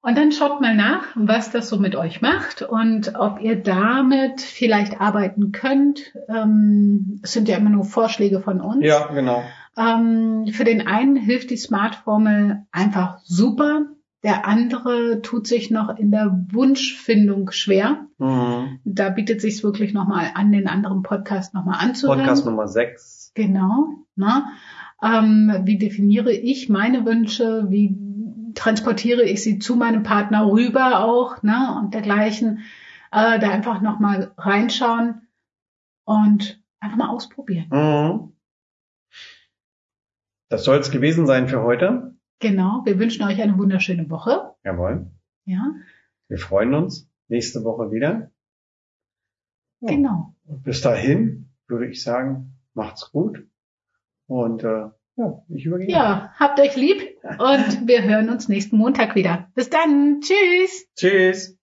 Und 0.02 0.18
dann 0.18 0.32
schaut 0.32 0.60
mal 0.60 0.76
nach, 0.76 1.02
was 1.14 1.50
das 1.50 1.68
so 1.68 1.78
mit 1.78 1.96
euch 1.96 2.20
macht 2.20 2.62
und 2.62 3.16
ob 3.16 3.40
ihr 3.40 3.56
damit 3.56 4.40
vielleicht 4.40 5.00
arbeiten 5.00 5.50
könnt. 5.50 6.14
Ähm, 6.28 7.20
es 7.24 7.32
sind 7.32 7.48
ja 7.48 7.56
immer 7.56 7.70
nur 7.70 7.84
Vorschläge 7.84 8.40
von 8.40 8.60
uns. 8.60 8.84
Ja, 8.84 9.06
genau. 9.06 9.42
Ähm, 9.76 10.46
für 10.52 10.64
den 10.64 10.86
einen 10.86 11.16
hilft 11.16 11.50
die 11.50 11.56
Smart-Formel 11.56 12.66
einfach 12.70 13.18
super. 13.24 13.86
Der 14.26 14.44
andere 14.44 15.22
tut 15.22 15.46
sich 15.46 15.70
noch 15.70 15.96
in 15.96 16.10
der 16.10 16.46
Wunschfindung 16.50 17.52
schwer. 17.52 18.08
Mhm. 18.18 18.80
Da 18.84 19.10
bietet 19.10 19.40
sich 19.40 19.62
wirklich 19.62 19.94
nochmal 19.94 20.32
an, 20.34 20.50
den 20.50 20.66
anderen 20.66 21.04
Podcast 21.04 21.54
nochmal 21.54 21.78
anzuhören. 21.78 22.18
Podcast 22.18 22.44
Nummer 22.44 22.66
6. 22.66 23.30
Genau. 23.36 23.86
Ne? 24.16 24.46
Ähm, 25.00 25.60
wie 25.62 25.78
definiere 25.78 26.32
ich 26.32 26.68
meine 26.68 27.06
Wünsche? 27.06 27.66
Wie 27.68 27.96
transportiere 28.56 29.22
ich 29.22 29.44
sie 29.44 29.60
zu 29.60 29.76
meinem 29.76 30.02
Partner 30.02 30.50
rüber 30.50 31.04
auch? 31.04 31.44
Ne? 31.44 31.78
Und 31.78 31.94
dergleichen. 31.94 32.64
Äh, 33.12 33.38
da 33.38 33.50
einfach 33.50 33.80
nochmal 33.80 34.32
reinschauen 34.36 35.28
und 36.04 36.60
einfach 36.80 36.96
mal 36.96 37.10
ausprobieren. 37.10 37.68
Mhm. 37.70 38.32
Das 40.48 40.64
soll 40.64 40.78
es 40.78 40.90
gewesen 40.90 41.26
sein 41.26 41.46
für 41.46 41.62
heute. 41.62 42.15
Genau. 42.40 42.82
Wir 42.84 42.98
wünschen 42.98 43.24
euch 43.24 43.40
eine 43.40 43.56
wunderschöne 43.58 44.08
Woche. 44.10 44.54
Jawohl. 44.64 45.10
Ja, 45.44 45.74
Wir 46.28 46.38
freuen 46.38 46.74
uns 46.74 47.08
nächste 47.28 47.64
Woche 47.64 47.90
wieder. 47.92 48.30
Ja. 49.80 49.90
genau. 49.90 50.34
Bis 50.44 50.80
dahin 50.80 51.50
würde 51.66 51.86
ich 51.88 52.02
sagen, 52.02 52.58
macht's 52.74 53.10
gut. 53.12 53.46
Und 54.26 54.64
äh, 54.64 54.90
ja, 55.16 55.44
ich 55.48 55.64
übergebe. 55.64 55.90
Ja, 55.92 56.32
habt 56.36 56.60
euch 56.60 56.76
lieb 56.76 57.00
und 57.22 57.86
wir 57.86 58.02
hören 58.02 58.28
uns 58.28 58.48
nächsten 58.48 58.76
Montag 58.76 59.14
wieder. 59.14 59.50
Bis 59.54 59.70
dann. 59.70 60.20
Tschüss. 60.20 60.86
Tschüss. 60.94 61.55